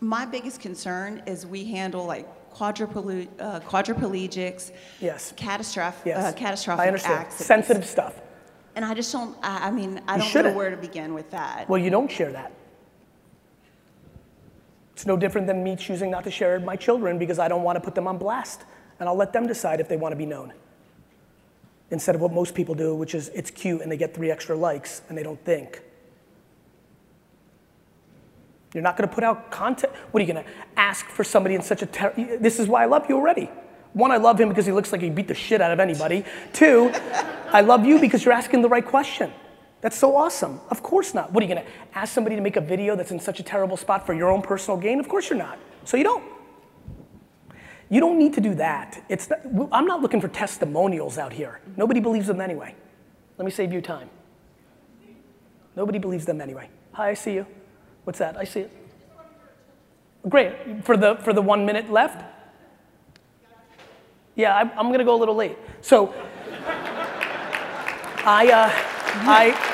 [0.00, 5.32] my biggest concern is we handle like quadriplegic, uh, quadriplegics, Yes.
[5.36, 6.24] catastrophic, Yes.
[6.24, 7.14] uh, catastrophic I understand.
[7.20, 7.46] accidents.
[7.46, 8.20] Sensitive stuff.
[8.76, 11.30] And I just don't, I, I mean, I You don't know where to begin with
[11.30, 11.66] that.
[11.68, 12.52] Well, you don't share that.
[14.92, 17.76] It's no different than me choosing not to share my children because I don't want
[17.76, 18.64] to put them on blast.
[19.00, 20.52] And I'll let them decide if they want to be known.
[21.90, 24.54] Instead of what most people do, which is it's cute and they get three extra
[24.54, 25.82] likes and they don't think.
[28.74, 29.92] You're not going to put out content.
[30.10, 32.82] What are you going to ask for somebody in such a ter- This is why
[32.82, 33.48] I love you already.
[33.96, 36.22] One, I love him because he looks like he beat the shit out of anybody.
[36.52, 36.92] Two,
[37.50, 39.32] I love you because you're asking the right question.
[39.80, 40.60] That's so awesome.
[40.68, 41.32] Of course not.
[41.32, 43.78] What are you to ask somebody to make a video that's in such a terrible
[43.78, 45.00] spot for your own personal gain?
[45.00, 45.58] Of course you're not.
[45.84, 46.22] So you don't.
[47.88, 49.02] You don't need to do that.
[49.08, 49.40] It's not,
[49.72, 51.62] I'm not looking for testimonials out here.
[51.78, 52.74] Nobody believes them anyway.
[53.38, 54.10] Let me save you time.
[55.74, 56.68] Nobody believes them anyway.
[56.92, 57.46] Hi, I see you.
[58.04, 58.36] What's that?
[58.36, 58.72] I see it.
[60.28, 60.84] Great.
[60.84, 62.35] For the for the one minute left.
[64.36, 65.56] Yeah, I'm, I'm gonna go a little late.
[65.80, 66.14] So
[68.24, 68.70] I uh,
[69.28, 69.72] I.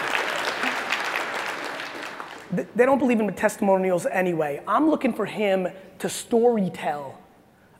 [2.52, 4.62] They don't believe in testimonials anyway.
[4.68, 7.18] I'm looking for him to story tell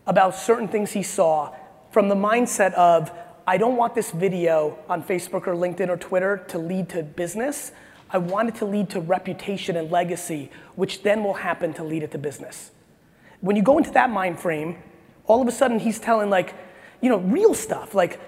[0.07, 1.55] about certain things he saw
[1.93, 3.13] from the mindset of
[3.47, 7.73] I don't want this video on Facebook or LinkedIn or Twitter to lead to business.
[8.11, 12.03] I want it to lead to reputation and legacy, which then will happen to lead
[12.03, 12.71] it to business.
[13.41, 14.79] When you go into that mind frame,
[15.27, 16.55] all of a sudden he's telling like,
[17.03, 17.95] you know, real stuff.
[17.95, 18.19] Like,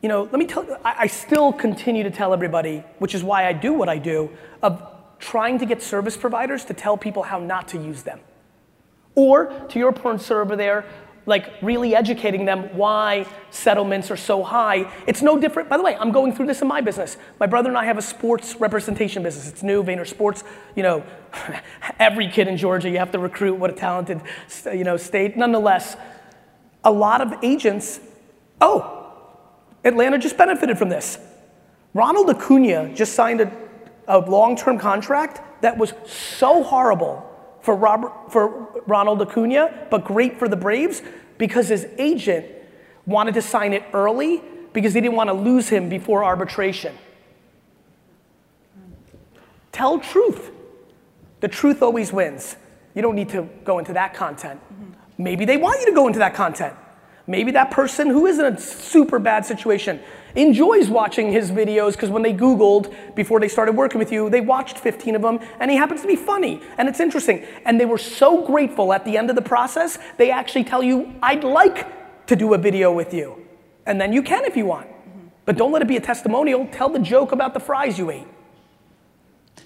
[0.00, 3.46] you know, let me tell I, I still continue to tell everybody, which is why
[3.46, 4.30] I do what I do,
[4.62, 4.82] of
[5.18, 8.20] trying to get service providers to tell people how not to use them.
[9.14, 10.84] Or to your point, sir, over there,
[11.26, 14.90] like really educating them why settlements are so high.
[15.06, 15.68] It's no different.
[15.68, 17.16] By the way, I'm going through this in my business.
[17.40, 19.48] My brother and I have a sports representation business.
[19.48, 20.44] It's new, Vayner Sports.
[20.76, 21.04] You know,
[21.98, 23.54] every kid in Georgia, you have to recruit.
[23.54, 24.20] What a talented,
[24.66, 25.36] you know, state.
[25.36, 25.96] Nonetheless,
[26.84, 28.00] a lot of agents.
[28.60, 29.12] Oh,
[29.84, 31.18] Atlanta just benefited from this.
[31.92, 33.52] Ronald Acuna just signed a,
[34.08, 37.30] a long-term contract that was so horrible
[37.60, 41.02] for, Robert, for Ronald Acuna, but great for the Braves
[41.38, 42.46] because his agent
[43.06, 46.96] wanted to sign it early because they didn't want to lose him before arbitration.
[49.72, 50.50] Tell truth.
[51.40, 52.56] The truth always wins.
[52.94, 54.60] You don't need to go into that content.
[55.18, 56.74] Maybe they want you to go into that content.
[57.26, 60.00] Maybe that person who is in a super bad situation
[60.34, 64.42] enjoys watching his videos because when they Googled before they started working with you, they
[64.42, 67.46] watched 15 of them and he happens to be funny and it's interesting.
[67.64, 71.14] And they were so grateful at the end of the process, they actually tell you,
[71.22, 73.46] I'd like to do a video with you.
[73.86, 74.88] And then you can if you want.
[75.46, 76.66] But don't let it be a testimonial.
[76.72, 78.26] Tell the joke about the fries you ate.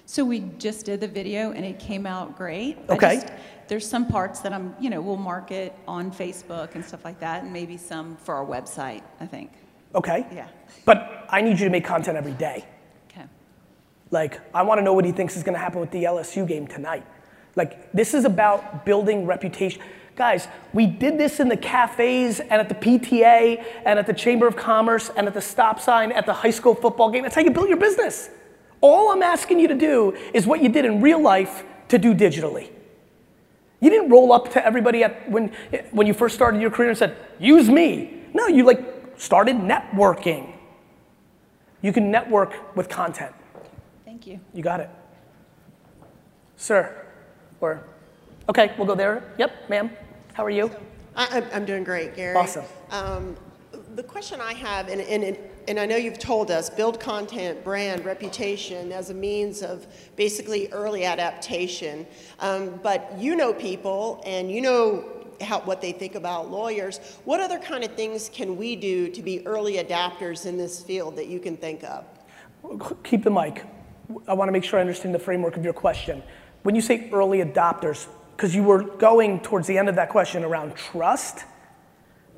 [0.05, 2.77] So we just did the video and it came out great.
[2.89, 3.15] Okay.
[3.15, 3.33] just-
[3.69, 7.43] there's some parts that I'm, you know, we'll market on Facebook and stuff like that,
[7.43, 9.51] and maybe some for our website, I think.
[9.95, 10.25] Okay?
[10.33, 10.47] Yeah.
[10.85, 12.65] But I need you to make content every day.
[13.11, 13.25] Okay.
[14.09, 16.47] Like, I want to know what he thinks is going to happen with the LSU
[16.47, 17.05] game tonight.
[17.55, 19.81] Like, this is about building reputation.
[20.15, 24.47] Guys, we did this in the cafes and at the PTA and at the Chamber
[24.47, 27.21] of Commerce and at the stop sign at the high school football game.
[27.21, 28.29] That's how you build your business.
[28.81, 32.15] All I'm asking you to do is what you did in real life to do
[32.15, 32.71] digitally.
[33.81, 35.51] You didn't roll up to everybody at, when,
[35.91, 38.23] when you first started your career and said, use me.
[38.33, 40.53] No, you like started networking.
[41.81, 43.33] You can network with content.
[44.05, 44.39] Thank you.
[44.53, 44.89] You got it.
[46.57, 47.05] Sir,
[47.61, 47.85] or,
[48.49, 49.23] okay, we'll go there.
[49.37, 49.89] Yep, ma'am.
[50.33, 50.69] How are you?
[51.15, 52.35] I, I'm- I'm doing great, Gary.
[52.35, 52.65] Awesome.
[52.91, 53.35] Um,
[53.95, 55.37] the question I have, and, and,
[55.69, 60.67] and I know you've told us, build content, brand, reputation as a means of basically
[60.71, 62.07] early adaptation.
[62.39, 65.05] Um, but you know people, and you know
[65.41, 67.19] how, what they think about lawyers.
[67.23, 71.15] What other kind of things can we do to be early adapters in this field
[71.17, 72.03] that you can think of?
[73.03, 73.63] Keep the mic.
[74.27, 76.23] I want to make sure I understand the framework of your question.
[76.63, 80.43] When you say early adopters, because you were going towards the end of that question
[80.43, 81.45] around trust,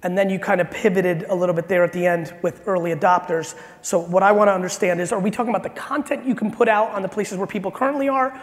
[0.03, 2.93] and then you kind of pivoted a little bit there at the end with early
[2.93, 3.55] adopters.
[3.81, 6.51] So, what I want to understand is are we talking about the content you can
[6.51, 8.39] put out on the places where people currently are,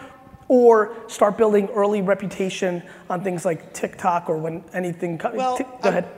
[0.47, 5.35] or start building early reputation on things like TikTok or when anything comes?
[5.35, 6.11] Well, go I'm- ahead.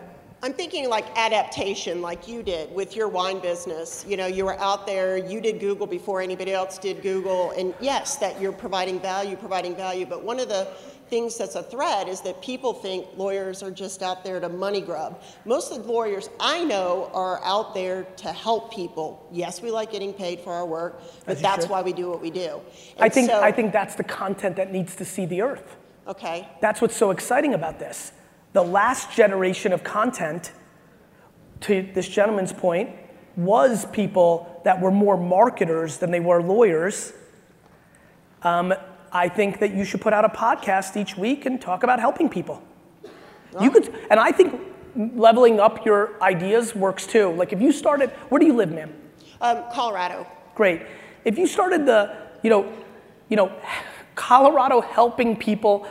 [0.44, 4.04] I'm thinking like adaptation, like you did with your wine business.
[4.08, 7.76] You know, you were out there, you did Google before anybody else did Google, and
[7.80, 10.08] yes, that you're providing value, providing value.
[10.08, 10.68] But one of the
[11.12, 14.80] things that's a threat is that people think lawyers are just out there to money
[14.80, 15.22] grub.
[15.43, 19.28] Most of the lawyers I know are out there to help people.
[19.30, 22.22] Yes, we like getting paid for our work, but As that's why we do what
[22.22, 22.62] we do.
[22.97, 25.76] I think, so- I think that's the content that needs to see the earth.
[26.07, 26.47] Okay.
[26.62, 28.14] That's what's so exciting about this.
[28.53, 30.53] The last generation of content,
[31.62, 32.89] to this gentleman's point,
[33.36, 37.12] was people that were more marketers than they were lawyers.
[38.43, 38.74] Um,
[39.12, 42.30] I think that you should put out a podcast each week and talk about helping
[42.30, 42.64] people.
[43.59, 44.59] You could, and I think
[44.95, 47.32] leveling up your ideas works too.
[47.34, 48.93] Like if you started, where do you live, ma'am?
[49.41, 50.26] Um, Colorado.
[50.55, 50.84] Great.
[51.26, 52.72] If you started the, you know,
[53.28, 53.51] you know,
[54.16, 55.88] Colorado helping people,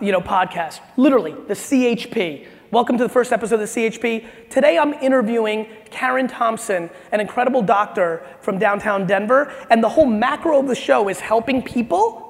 [0.00, 2.46] you know, podcast, literally the CHP.
[2.72, 4.48] Welcome to the first episode of the CHP.
[4.48, 10.60] Today I'm interviewing Karen Thompson, an incredible doctor from downtown Denver, and the whole macro
[10.60, 12.29] of the show is helping people.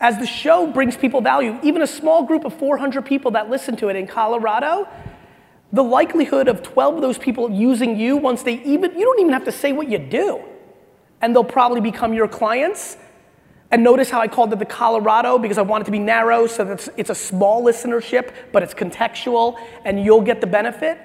[0.00, 3.76] As the show brings people value, even a small group of 400 people that listen
[3.76, 4.88] to it in Colorado,
[5.72, 9.32] the likelihood of 12 of those people using you once they even, you don't even
[9.32, 10.40] have to say what you do.
[11.20, 12.96] And they'll probably become your clients.
[13.70, 16.46] And notice how I called it the Colorado because I want it to be narrow
[16.46, 20.98] so that it's, it's a small listenership, but it's contextual and you'll get the benefit.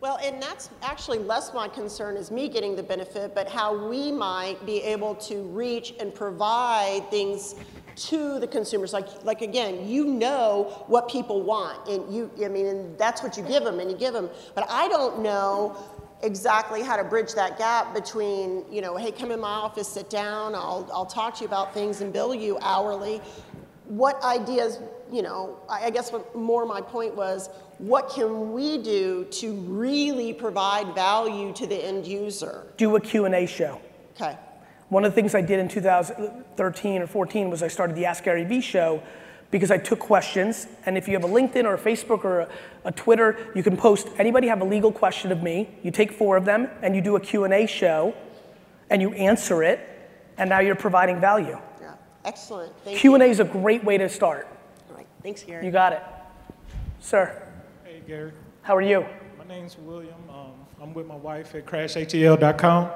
[0.00, 4.12] Well, and that's actually less my concern is me getting the benefit, but how we
[4.12, 7.56] might be able to reach and provide things
[7.96, 8.92] to the consumers.
[8.92, 13.36] Like, like again, you know what people want, and you, I mean, and that's what
[13.36, 14.30] you give them, and you give them.
[14.54, 15.76] But I don't know
[16.22, 20.08] exactly how to bridge that gap between, you know, hey, come in my office, sit
[20.10, 23.20] down, I'll, I'll talk to you about things and bill you hourly.
[23.86, 24.78] What ideas,
[25.10, 29.52] you know, I I guess what more my point was, what can we do to
[29.52, 32.66] really provide value to the end user?
[32.76, 33.80] Do a Q&A show.
[34.16, 34.36] Okay.
[34.88, 38.24] One of the things I did in 2013 or 14 was I started the Ask
[38.24, 39.02] Gary Vee show
[39.50, 40.66] because I took questions.
[40.86, 42.48] And if you have a LinkedIn or a Facebook or a,
[42.86, 46.36] a, Twitter, you can post, anybody have a legal question of me, you take four
[46.36, 48.14] of them and you do a Q&A show
[48.90, 49.80] and you answer it
[50.36, 51.58] and now you're providing value.
[51.80, 52.72] Yeah, excellent.
[52.84, 53.30] Thank Q&A you.
[53.30, 54.48] is a great way to start.
[54.90, 55.64] All right, thanks, Gary.
[55.64, 56.02] You got it.
[57.00, 57.47] Sir.
[58.08, 58.32] Gary.
[58.62, 59.04] How are you?
[59.36, 60.14] My name's William.
[60.30, 62.90] Um, I'm with my wife at crashatl.com.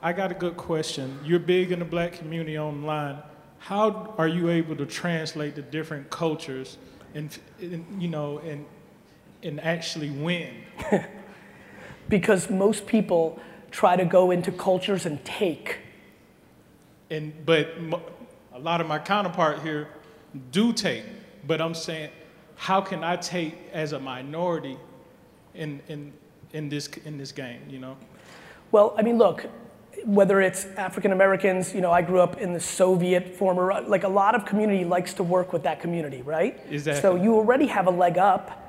[0.00, 1.20] I got a good question.
[1.22, 3.18] You're big in the black community online.
[3.58, 6.78] How are you able to translate the different cultures
[7.14, 8.64] and, and you know, and,
[9.42, 10.54] and actually win?
[12.08, 13.38] because most people
[13.70, 15.76] try to go into cultures and take.
[17.10, 17.74] And, but
[18.54, 19.88] a lot of my counterpart here
[20.52, 21.04] do take,
[21.46, 22.08] but I'm saying,
[22.56, 24.76] how can I take as a minority
[25.54, 26.12] in, in,
[26.52, 27.96] in, this, in this game, you know?
[28.72, 29.46] Well, I mean, look,
[30.04, 34.08] whether it's African Americans, you know, I grew up in the Soviet former, like a
[34.08, 36.60] lot of community likes to work with that community, right?
[36.68, 37.00] Exactly.
[37.00, 38.60] So you already have a leg up.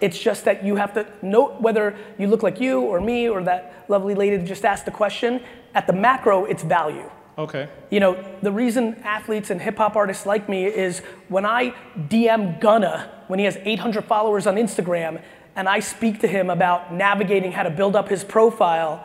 [0.00, 3.42] It's just that you have to note whether you look like you or me or
[3.44, 5.40] that lovely lady that just asked the question.
[5.74, 7.10] At the macro, it's value.
[7.36, 7.68] Okay.
[7.90, 12.60] You know, the reason athletes and hip hop artists like me is when I DM
[12.60, 15.20] Gunna, when he has 800 followers on Instagram,
[15.56, 19.04] and I speak to him about navigating how to build up his profile,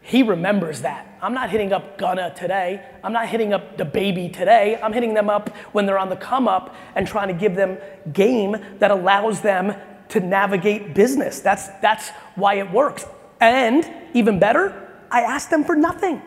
[0.00, 1.18] he remembers that.
[1.22, 2.84] I'm not hitting up Gunna today.
[3.02, 4.78] I'm not hitting up DaBaby today.
[4.82, 7.78] I'm hitting them up when they're on the come up and trying to give them
[8.12, 9.74] game that allows them
[10.10, 11.40] to navigate business.
[11.40, 13.06] That's, that's why it works.
[13.40, 16.22] And even better, I ask them for nothing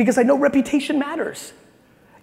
[0.00, 1.52] because I know reputation matters.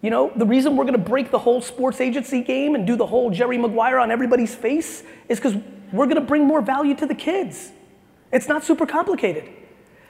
[0.02, 3.06] You know, the reason we're gonna break the whole sports agency game and do the
[3.06, 5.54] whole Jerry Maguire on everybody's face is because
[5.94, 7.72] we're gonna bring more value to the kids.
[8.32, 9.48] It's not super complicated.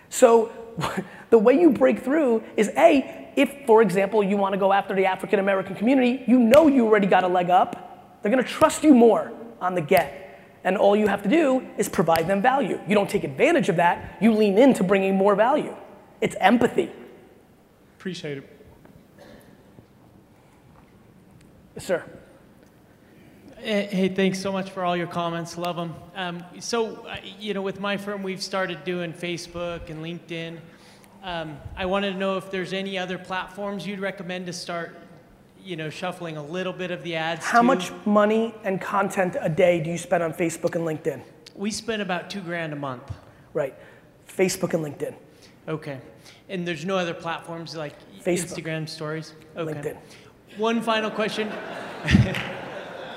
[0.08, 0.50] So
[1.30, 5.06] the way you break through is A, if, for example, you wanna go after the
[5.06, 8.94] African American community, you know you already got a leg up, they're gonna trust you
[8.94, 10.24] more on the get.
[10.64, 12.80] And all you have to do is provide them value.
[12.88, 15.76] You don't take advantage of that, you lean into bringing more value.
[16.22, 16.94] It's empathy.
[18.08, 18.50] Appreciate it.
[21.76, 22.06] Yes, sir.
[23.58, 25.58] Hey, thanks so much for all your comments.
[25.58, 25.94] Love them.
[26.16, 30.60] Um, so, uh, you know, with my firm, we've started doing Facebook and LinkedIn.
[31.22, 34.98] Um, I wanted to know if there's any other platforms you'd recommend to start,
[35.62, 37.44] you know, shuffling a little bit of the ads.
[37.44, 37.64] How to.
[37.68, 41.22] much money and content a day do you spend on Facebook and LinkedIn?
[41.56, 43.12] We spend about two grand a month.
[43.52, 43.76] Right.
[44.30, 45.14] Facebook and LinkedIn.
[45.68, 46.00] Okay.
[46.50, 47.94] And there's no other platforms like
[48.24, 48.58] Facebook.
[48.58, 49.34] Instagram stories?
[49.56, 49.74] Okay.
[49.74, 49.98] LinkedIn.
[50.58, 51.52] One final question.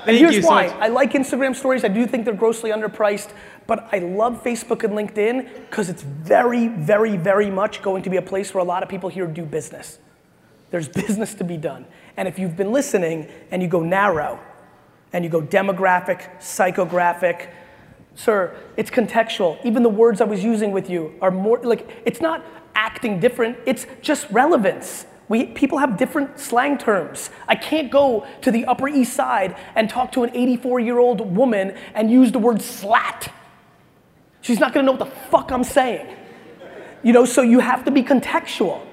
[0.07, 0.67] And here's so why.
[0.67, 0.75] much.
[0.77, 1.83] I like Instagram stories.
[1.83, 3.33] I do think they're grossly underpriced,
[3.67, 8.17] but I love Facebook and LinkedIn because it's very, very, very much going to be
[8.17, 9.99] a place where a lot of people here do business.
[10.71, 11.85] There's business to be done.
[12.17, 14.39] And if you've been listening and you go narrow
[15.13, 17.49] and you go demographic, psychographic,
[18.15, 19.63] sir, it's contextual.
[19.65, 22.45] Even the words I was using with you are more like it's not
[22.75, 25.05] acting different, it's just relevance.
[25.27, 27.29] We, people have different slang terms.
[27.47, 31.35] I can't go to the Upper East Side and talk to an 84 year old
[31.35, 33.31] woman and use the word slatt.
[34.41, 36.17] She's not gonna know what the fuck I'm saying.
[37.03, 38.85] You know, so you have to be contextual,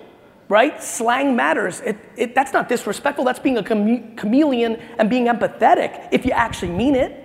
[0.49, 0.81] right?
[0.83, 1.81] Slang matters.
[1.81, 6.31] It, it, that's not disrespectful, that's being a chame- chameleon and being empathetic if you
[6.33, 7.25] actually mean it.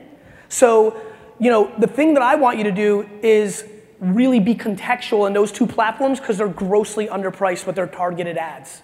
[0.49, 0.99] So,
[1.39, 3.65] you know, the thing that I want you to do is
[3.99, 8.81] really be contextual in those two platforms because they're grossly underpriced with their targeted ads.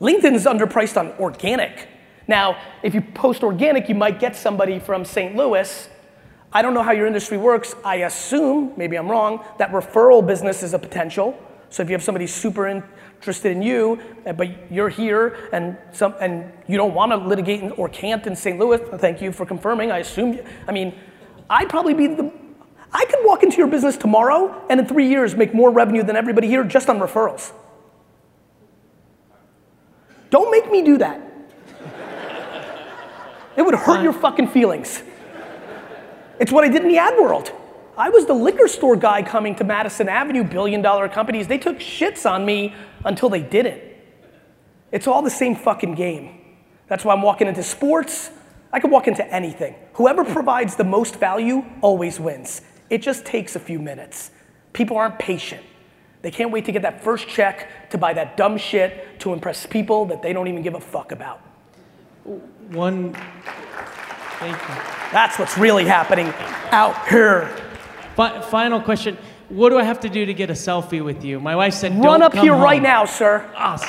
[0.00, 1.88] LinkedIn is underpriced on organic.
[2.26, 5.36] Now, if you post organic, you might get somebody from St.
[5.36, 5.88] Louis.
[6.52, 7.74] I don't know how your industry works.
[7.84, 11.38] I assume, maybe I'm wrong, that referral business is a potential.
[11.70, 16.14] So if you have somebody super interested in you, uh, but you're here and some,
[16.20, 18.58] and you don't want to litigate or can't in St.
[18.58, 19.90] Louis, thank you for confirming.
[19.90, 20.38] I assume.
[20.68, 20.94] I mean,
[21.48, 22.32] I'd probably be the.
[22.92, 26.16] I could walk into your business tomorrow and in three years make more revenue than
[26.16, 27.52] everybody here just on referrals.
[30.30, 31.20] Don't make me do that.
[33.56, 35.02] It would hurt your fucking feelings.
[36.40, 37.52] It's what I did in the ad world.
[37.96, 41.46] I was the liquor store guy coming to Madison Avenue, billion dollar companies.
[41.46, 42.74] They took shits on me
[43.04, 43.80] until they didn't.
[44.90, 46.40] It's all the same fucking game.
[46.88, 48.30] That's why I'm walking into sports.
[48.72, 49.76] I could walk into anything.
[49.94, 52.62] Whoever provides the most value always wins.
[52.90, 54.30] It just takes a few minutes.
[54.72, 55.62] People aren't patient.
[56.22, 59.66] They can't wait to get that first check to buy that dumb shit to impress
[59.66, 61.40] people that they don't even give a fuck about.
[62.70, 63.14] One.
[64.38, 64.74] Thank you.
[65.12, 66.32] That's what's really happening
[66.72, 67.46] out here.
[68.16, 69.16] Fi- final question.
[69.48, 71.38] What do I have to do to get a selfie with you?
[71.38, 73.48] My wife said, Run "Don't up here right now, sir.
[73.54, 73.88] Awesome.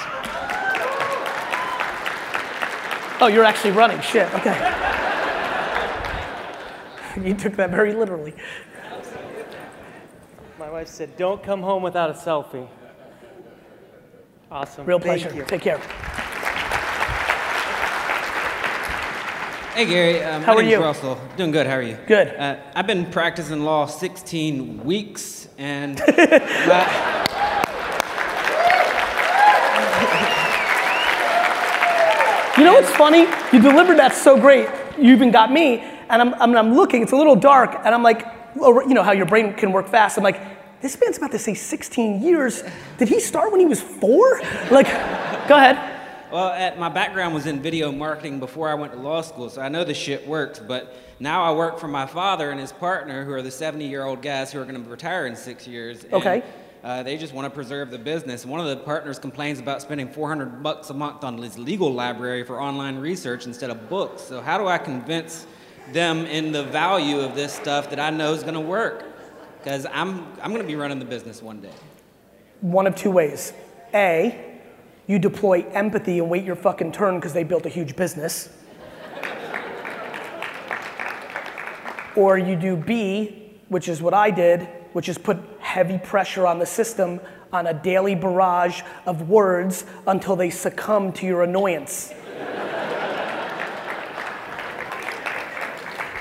[3.21, 4.01] Oh, you're actually running.
[4.01, 4.31] Shit.
[4.35, 4.91] Okay.
[7.23, 8.33] you took that very literally.
[10.59, 12.67] My wife said, "Don't come home without a selfie."
[14.51, 14.85] Awesome.
[14.85, 15.35] Real Thank pleasure.
[15.35, 15.45] you.
[15.45, 15.79] Take care.
[19.75, 20.79] Hey Gary, um, How my are you?
[20.79, 21.19] Russell.
[21.35, 21.67] Doing good.
[21.67, 21.97] How are you?
[22.07, 22.29] Good.
[22.29, 27.21] Uh, I've been practicing law 16 weeks, and my,
[32.57, 33.27] You know what's funny?
[33.51, 34.69] You delivered that so great.
[34.97, 35.83] You even got me,
[36.15, 37.01] and I'm, I'm, I'm looking.
[37.01, 40.17] It's a little dark, and I'm like, you know how your brain can work fast.
[40.17, 42.63] I'm like, this man's about to say 16 years.
[42.97, 44.39] Did he start when he was four?
[44.71, 44.87] Like,
[45.47, 46.31] go ahead.
[46.31, 49.61] well, at, my background was in video marketing before I went to law school, so
[49.61, 50.59] I know this shit works.
[50.59, 54.53] But now I work for my father and his partner, who are the 70-year-old guys
[54.53, 56.05] who are going to retire in six years.
[56.05, 56.43] and, Okay.
[56.81, 58.45] Uh, they just want to preserve the business.
[58.45, 62.43] One of the partners complains about spending 400 bucks a month on his legal library
[62.43, 64.21] for online research instead of books.
[64.21, 65.47] So how do I convince
[65.91, 69.05] them in the value of this stuff that I know is going to work?
[69.57, 71.73] Because I'm I'm going to be running the business one day.
[72.61, 73.53] One of two ways.
[73.93, 74.59] A,
[75.07, 78.49] you deploy empathy and wait your fucking turn because they built a huge business.
[82.15, 86.59] or you do B, which is what I did, which is put heavy pressure on
[86.59, 87.19] the system
[87.51, 92.13] on a daily barrage of words until they succumb to your annoyance.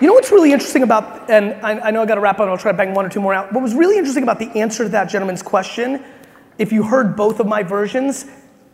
[0.01, 2.41] You know what's really interesting about, and I, I know I got to wrap up,
[2.41, 3.53] and I'll try to bang one or two more out.
[3.53, 6.03] What was really interesting about the answer to that gentleman's question,
[6.59, 8.27] if you heard both of my versions,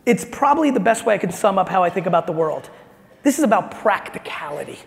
[0.07, 2.71] it's probably the best way I can sum up how I think about the world.
[3.21, 4.79] This is about practicality.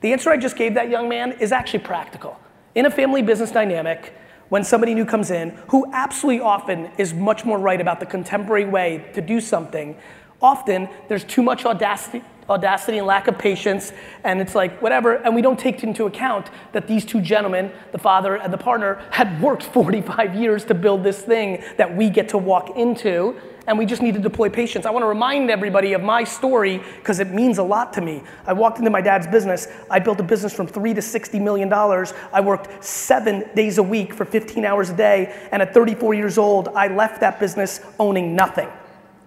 [0.00, 2.40] The answer I just gave that young man is actually practical.
[2.74, 4.14] In a family business dynamic,
[4.48, 8.64] when somebody new comes in, who absolutely often is much more right about the contemporary
[8.64, 9.96] way to do something,
[10.40, 13.92] often there's too much audacity, audacity and lack of patience,
[14.24, 17.98] and it's like whatever, and we don't take into account that these two gentlemen, the
[17.98, 22.28] father and the partner, had worked 45 years to build this thing that we get
[22.30, 23.36] to walk into,
[23.66, 24.86] and we just need to deploy patience.
[24.86, 28.22] I want to remind everybody of my story because it means a lot to me.
[28.46, 29.68] I walked into my dad's business.
[29.90, 32.14] I built a business from three to 60 million dollars.
[32.32, 36.38] I worked seven days a week for 15 hours a day, and at 34 years
[36.38, 38.70] old, I left that business owning nothing.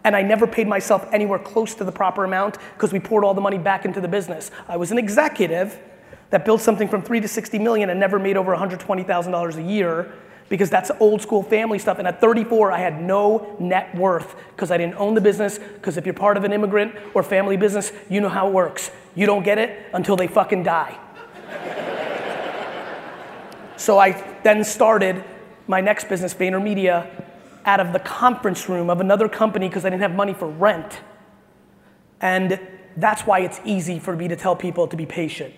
[0.03, 3.33] And I never paid myself anywhere close to the proper amount because we poured all
[3.33, 4.49] the money back into the business.
[4.67, 5.79] I was an executive
[6.31, 10.11] that built something from three to 60 million and never made over $120,000 a year
[10.49, 11.99] because that's old school family stuff.
[11.99, 15.59] And at 34, I had no net worth because I didn't own the business.
[15.59, 18.91] Because if you're part of an immigrant or family business, you know how it works.
[19.15, 20.97] You don't get it until they fucking die.
[23.77, 24.11] so I
[24.43, 25.23] then started
[25.67, 27.20] my next business, VaynerMedia,
[27.65, 30.99] out of the conference room of another company because I didn't have money for rent.
[32.19, 32.59] And
[32.97, 35.53] that's why it's easy for me to tell people to be patient.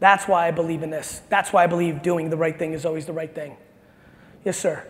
[0.00, 1.22] That's why I believe in this.
[1.28, 3.56] That's why I believe doing the right thing is always the right thing.
[4.44, 4.86] Yes, sir.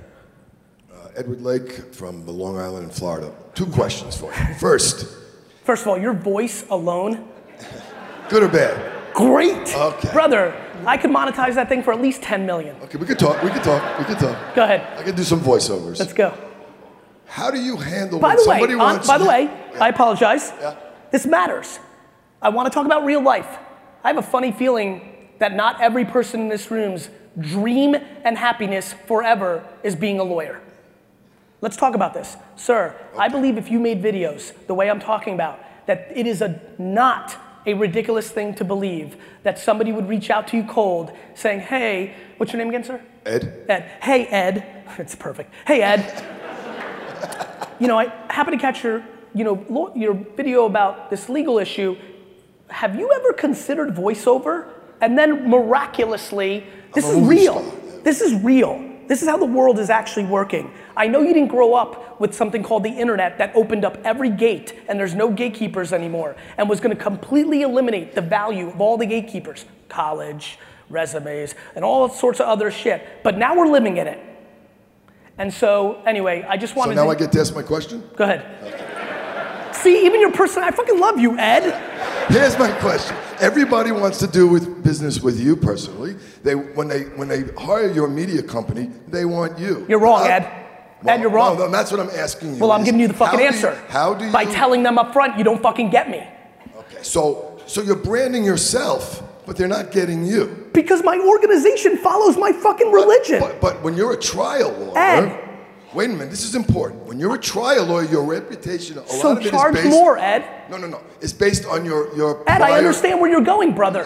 [0.92, 3.32] Uh, Edward Lake from Long Island in Florida.
[3.54, 4.54] Two questions for you.
[4.54, 5.16] First,
[5.66, 7.28] First of all, your voice alone,
[8.28, 8.95] good or bad?
[9.16, 9.74] Great.
[9.74, 10.12] Okay.
[10.12, 10.54] Brother,
[10.86, 12.76] I could monetize that thing for at least 10 million.
[12.82, 13.42] Okay, we could talk.
[13.42, 13.98] We could talk.
[13.98, 14.54] We could talk.
[14.54, 14.86] Go ahead.
[14.98, 15.98] I can do some voiceovers.
[15.98, 16.32] Let's go.
[17.26, 20.52] How do you handle By when the way, on- by the you- way, I apologize.
[21.10, 21.80] This matters.
[22.40, 23.48] I want to talk about real life.
[24.04, 25.00] I have a funny feeling
[25.38, 30.60] that not every person in this room's dream and happiness forever is being a lawyer.
[31.62, 32.36] Let's talk about this.
[32.54, 36.42] Sir, I believe if you made videos the way I'm talking about, that it is
[36.42, 37.36] a not
[37.66, 42.14] a ridiculous thing to believe that somebody would reach out to you cold saying, "Hey,
[42.36, 43.64] what's your name again, sir?" Ed.
[43.68, 43.90] Ed.
[44.02, 44.72] Hey, Ed.
[44.98, 45.52] It's perfect.
[45.66, 46.00] Hey, Ed.
[47.80, 51.96] you know, I happened to catch your, you know, your video about this legal issue.
[52.68, 54.68] Have you ever considered voiceover?
[55.00, 56.64] And then miraculously,
[56.94, 57.62] this is real.
[58.04, 58.95] This is real.
[59.08, 60.72] This is how the world is actually working.
[60.96, 64.30] I know you didn't grow up with something called the internet that opened up every
[64.30, 68.80] gate and there's no gatekeepers anymore and was going to completely eliminate the value of
[68.80, 70.58] all the gatekeepers college,
[70.90, 73.22] resumes, and all sorts of other shit.
[73.22, 74.18] But now we're living in it.
[75.38, 76.96] And so, anyway, I just wanted.
[76.96, 77.24] So wanted now to.
[77.24, 78.02] I get to ask my question?
[78.16, 78.85] Go ahead.
[79.86, 81.62] See, even your person, I fucking love you, Ed.
[82.28, 83.16] Here's my question.
[83.38, 86.16] Everybody wants to do with business with you personally.
[86.42, 89.86] They when they when they hire your media company, they want you.
[89.88, 90.42] You're wrong, Ed.
[91.06, 91.56] Ed, you're wrong.
[91.56, 92.60] No, no, that's what I'm asking you.
[92.60, 93.80] Well, I'm giving you the fucking how do you- answer.
[93.86, 94.32] how do you?
[94.32, 96.26] By telling them up front, you don't fucking get me.
[96.78, 100.68] Okay, so so you're branding yourself, but they're not getting you.
[100.72, 103.38] Because my organization follows my fucking religion.
[103.38, 105.45] But, but when you're a trial lawyer, Ed.
[105.94, 107.04] Wait a minute, this is important.
[107.06, 109.90] When you're a trial lawyer, your reputation, a So lot of it is charge based.
[109.90, 110.44] more, Ed.
[110.70, 111.00] No, no, no.
[111.20, 112.42] It's based on your your.
[112.48, 114.04] Ed, I understand where you're going, brother.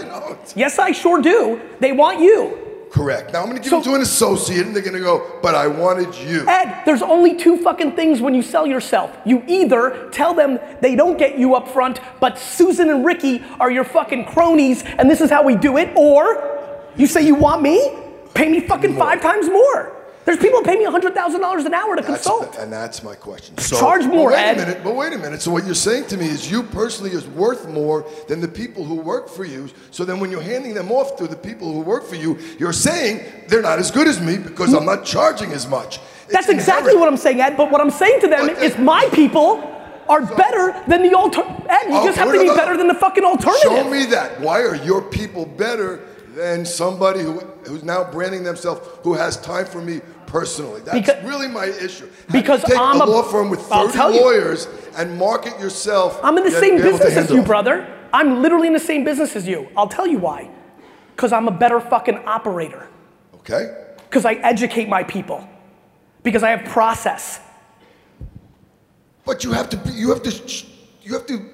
[0.54, 1.60] Yes, I sure do.
[1.80, 2.58] They want you.
[2.90, 3.32] Correct.
[3.32, 5.54] Now I'm going to give it to an associate, and they're going to go, but
[5.54, 6.44] I wanted you.
[6.48, 9.16] Ed, there's only two fucking things when you sell yourself.
[9.24, 13.70] You either tell them they don't get you up front, but Susan and Ricky are
[13.70, 17.62] your fucking cronies, and this is how we do it, or you say you want
[17.62, 17.92] me,
[18.34, 19.96] pay me fucking five times more.
[20.30, 22.56] There's people who pay me $100,000 an hour to That's- consult.
[22.56, 23.56] and that's my question.
[23.56, 24.56] Charge more, but wait Ed.
[24.58, 24.84] a minute.
[24.84, 25.42] But wait a minute.
[25.42, 28.84] So what you're saying to me is you personally is worth more than the people
[28.84, 29.68] who work for you.
[29.90, 32.72] So then when you're handing them off to the people who work for you, you're
[32.72, 35.98] saying they're not as good as me because I'm not charging as much.
[36.28, 37.56] That's exactly what I'm saying, Ed.
[37.56, 39.60] But what I'm saying to them is my people
[40.08, 41.66] are better than the alternative.
[41.68, 42.54] Ed, you Oh, just have to be no.
[42.54, 43.62] better than the fucking alternative.
[43.62, 44.40] Show me that.
[44.40, 45.98] Why are your people better
[46.36, 50.00] than somebody who, who's now branding themselves who has time for me
[50.30, 50.80] personally?
[50.82, 52.06] That's Because- really my issue.
[52.06, 54.20] How because take I'm a a- law firm with 30 tell you.
[54.22, 56.20] lawyers and market yourself.
[56.22, 57.86] I'm in the same be able to business as you, brother.
[58.12, 59.68] I'm literally in the same business as you.
[59.76, 60.48] I'll tell you why.
[61.14, 62.88] Because I'm a better fucking operator.
[63.40, 63.74] Okay.
[64.08, 65.46] Because I educate my people.
[66.22, 67.40] Because I have process.
[69.24, 70.32] But you have to be, you have to
[71.02, 71.44] you have to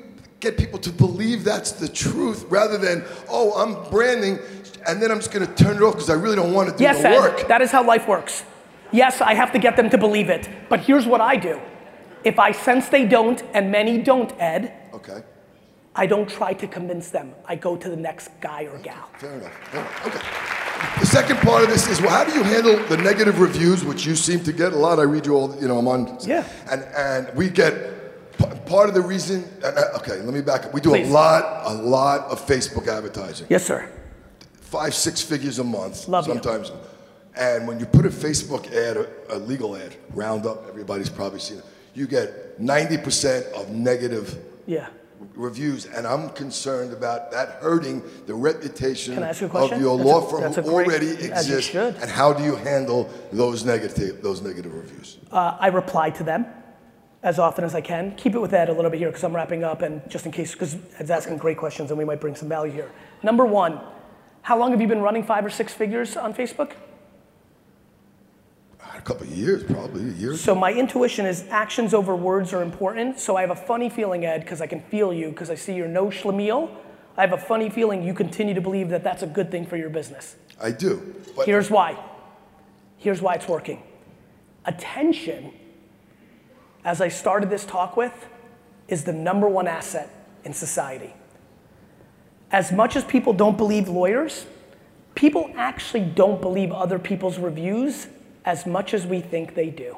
[0.40, 4.38] get people to believe that's the truth rather than oh I'm branding
[4.86, 6.76] and then I'm just going to turn it off because I really don't want to
[6.76, 7.48] do yes, the Ed, work.
[7.48, 8.44] that is how life works.
[8.92, 10.48] Yes, I have to get them to believe it.
[10.68, 11.60] But here's what I do.
[12.24, 15.22] If I sense they don't, and many don't, Ed, Okay.
[15.94, 17.34] I don't try to convince them.
[17.46, 19.08] I go to the next guy or gal.
[19.18, 19.52] Fair enough.
[19.70, 20.06] Fair enough.
[20.06, 21.00] Okay.
[21.00, 24.04] The second part of this is well, how do you handle the negative reviews, which
[24.04, 24.98] you seem to get a lot?
[24.98, 26.18] I read you all, you know, I'm on.
[26.20, 26.44] Yeah.
[26.70, 27.72] And and we get
[28.66, 29.44] part of the reason.
[29.62, 30.74] Uh, uh, okay, let me back up.
[30.74, 31.08] We do Please.
[31.08, 33.46] a lot, a lot of Facebook advertising.
[33.48, 33.88] Yes, sir.
[34.60, 36.08] Five, six figures a month.
[36.08, 36.34] Love you.
[37.36, 41.58] And when you put a Facebook ad, a, a legal ad, Roundup, everybody's probably seen
[41.58, 41.64] it.
[41.94, 44.86] You get 90% of negative Yeah.
[45.34, 49.96] reviews, and I'm concerned about that hurting the reputation Can I ask you of your
[49.96, 51.74] That's law a- firm who great- already exists.
[51.74, 55.18] And how do you handle those negative those negative reviews?
[55.32, 56.46] Uh, I reply to them
[57.22, 58.14] as often as I can.
[58.16, 60.32] Keep it with Ed a little bit here because I'm wrapping up and just in
[60.32, 62.90] case, because Ed's asking great questions and we might bring some value here.
[63.22, 63.80] Number one,
[64.42, 66.72] how long have you been running five or six figures on Facebook?
[69.06, 70.36] Couple of years, probably a year.
[70.36, 73.20] So my intuition is actions over words are important.
[73.20, 75.76] So I have a funny feeling, Ed, because I can feel you, because I see
[75.76, 76.68] you're no schlemiel.
[77.16, 79.76] I have a funny feeling you continue to believe that that's a good thing for
[79.76, 80.34] your business.
[80.60, 81.14] I do.
[81.36, 81.96] But Here's why.
[82.96, 83.80] Here's why it's working.
[84.64, 85.52] Attention,
[86.84, 88.26] as I started this talk with,
[88.88, 90.10] is the number one asset
[90.42, 91.14] in society.
[92.50, 94.46] As much as people don't believe lawyers,
[95.14, 98.08] people actually don't believe other people's reviews
[98.46, 99.96] as much as we think they do.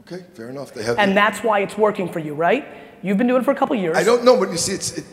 [0.00, 0.72] okay, fair enough.
[0.72, 0.98] They have.
[0.98, 2.66] And that's why it's working for you, right?
[3.02, 3.96] You've been doing it for a couple years.
[3.96, 5.04] I don't know, but you see, it's it,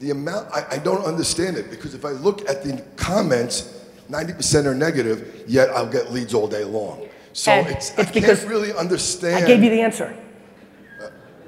[0.00, 0.48] the amount.
[0.52, 5.44] I, I don't understand it because if I look at the comments, 90% are negative,
[5.46, 7.06] yet I'll get leads all day long.
[7.32, 9.44] So And it's, I because can't really understand.
[9.44, 10.16] I gave you the answer.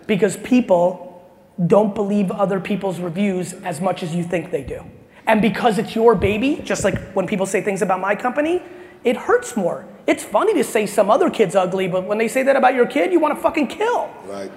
[0.07, 1.09] Because people
[1.67, 4.85] don't believe other people's reviews as much as you think they do.
[5.27, 8.63] And because it's your baby, just like when people say things about my company,
[9.05, 9.87] it hurts more.
[10.07, 12.87] It's funny to say some other kid's ugly, but when they say that about your
[12.87, 14.11] kid, you want to fucking kill.
[14.27, 14.51] Right.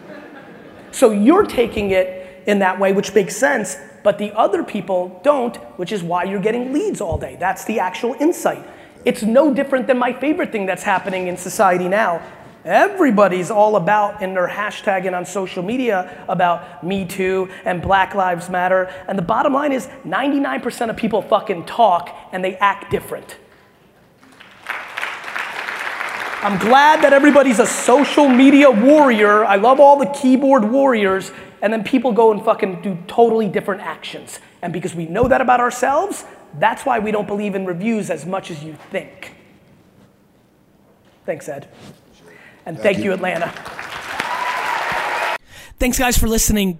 [0.92, 5.56] So you're taking it in that way, which makes sense, but the other people don't,
[5.78, 7.38] which is why you're getting leads all day.
[7.40, 8.68] That's the actual insight.
[9.04, 12.22] It's no different than my favorite thing that's happening in society now.
[12.64, 18.50] Everybody's all about in their hashtagging on social media about Me Too and Black Lives
[18.50, 18.86] Matter.
[19.08, 23.38] And the bottom line is 99% of people fucking talk and they act different.
[26.46, 29.44] I'm glad that everybody's a social media warrior.
[29.44, 31.32] I love all the keyboard warriors.
[31.64, 34.40] And then people go and fucking do totally different actions.
[34.62, 36.24] And because we know that about ourselves,
[36.60, 39.36] That's why we don't believe in reviews as much as you think.
[41.26, 41.68] Thanks, Ed.
[42.66, 43.52] And thank, you, Atlanta.
[45.78, 46.80] Thanks, guys, for listening.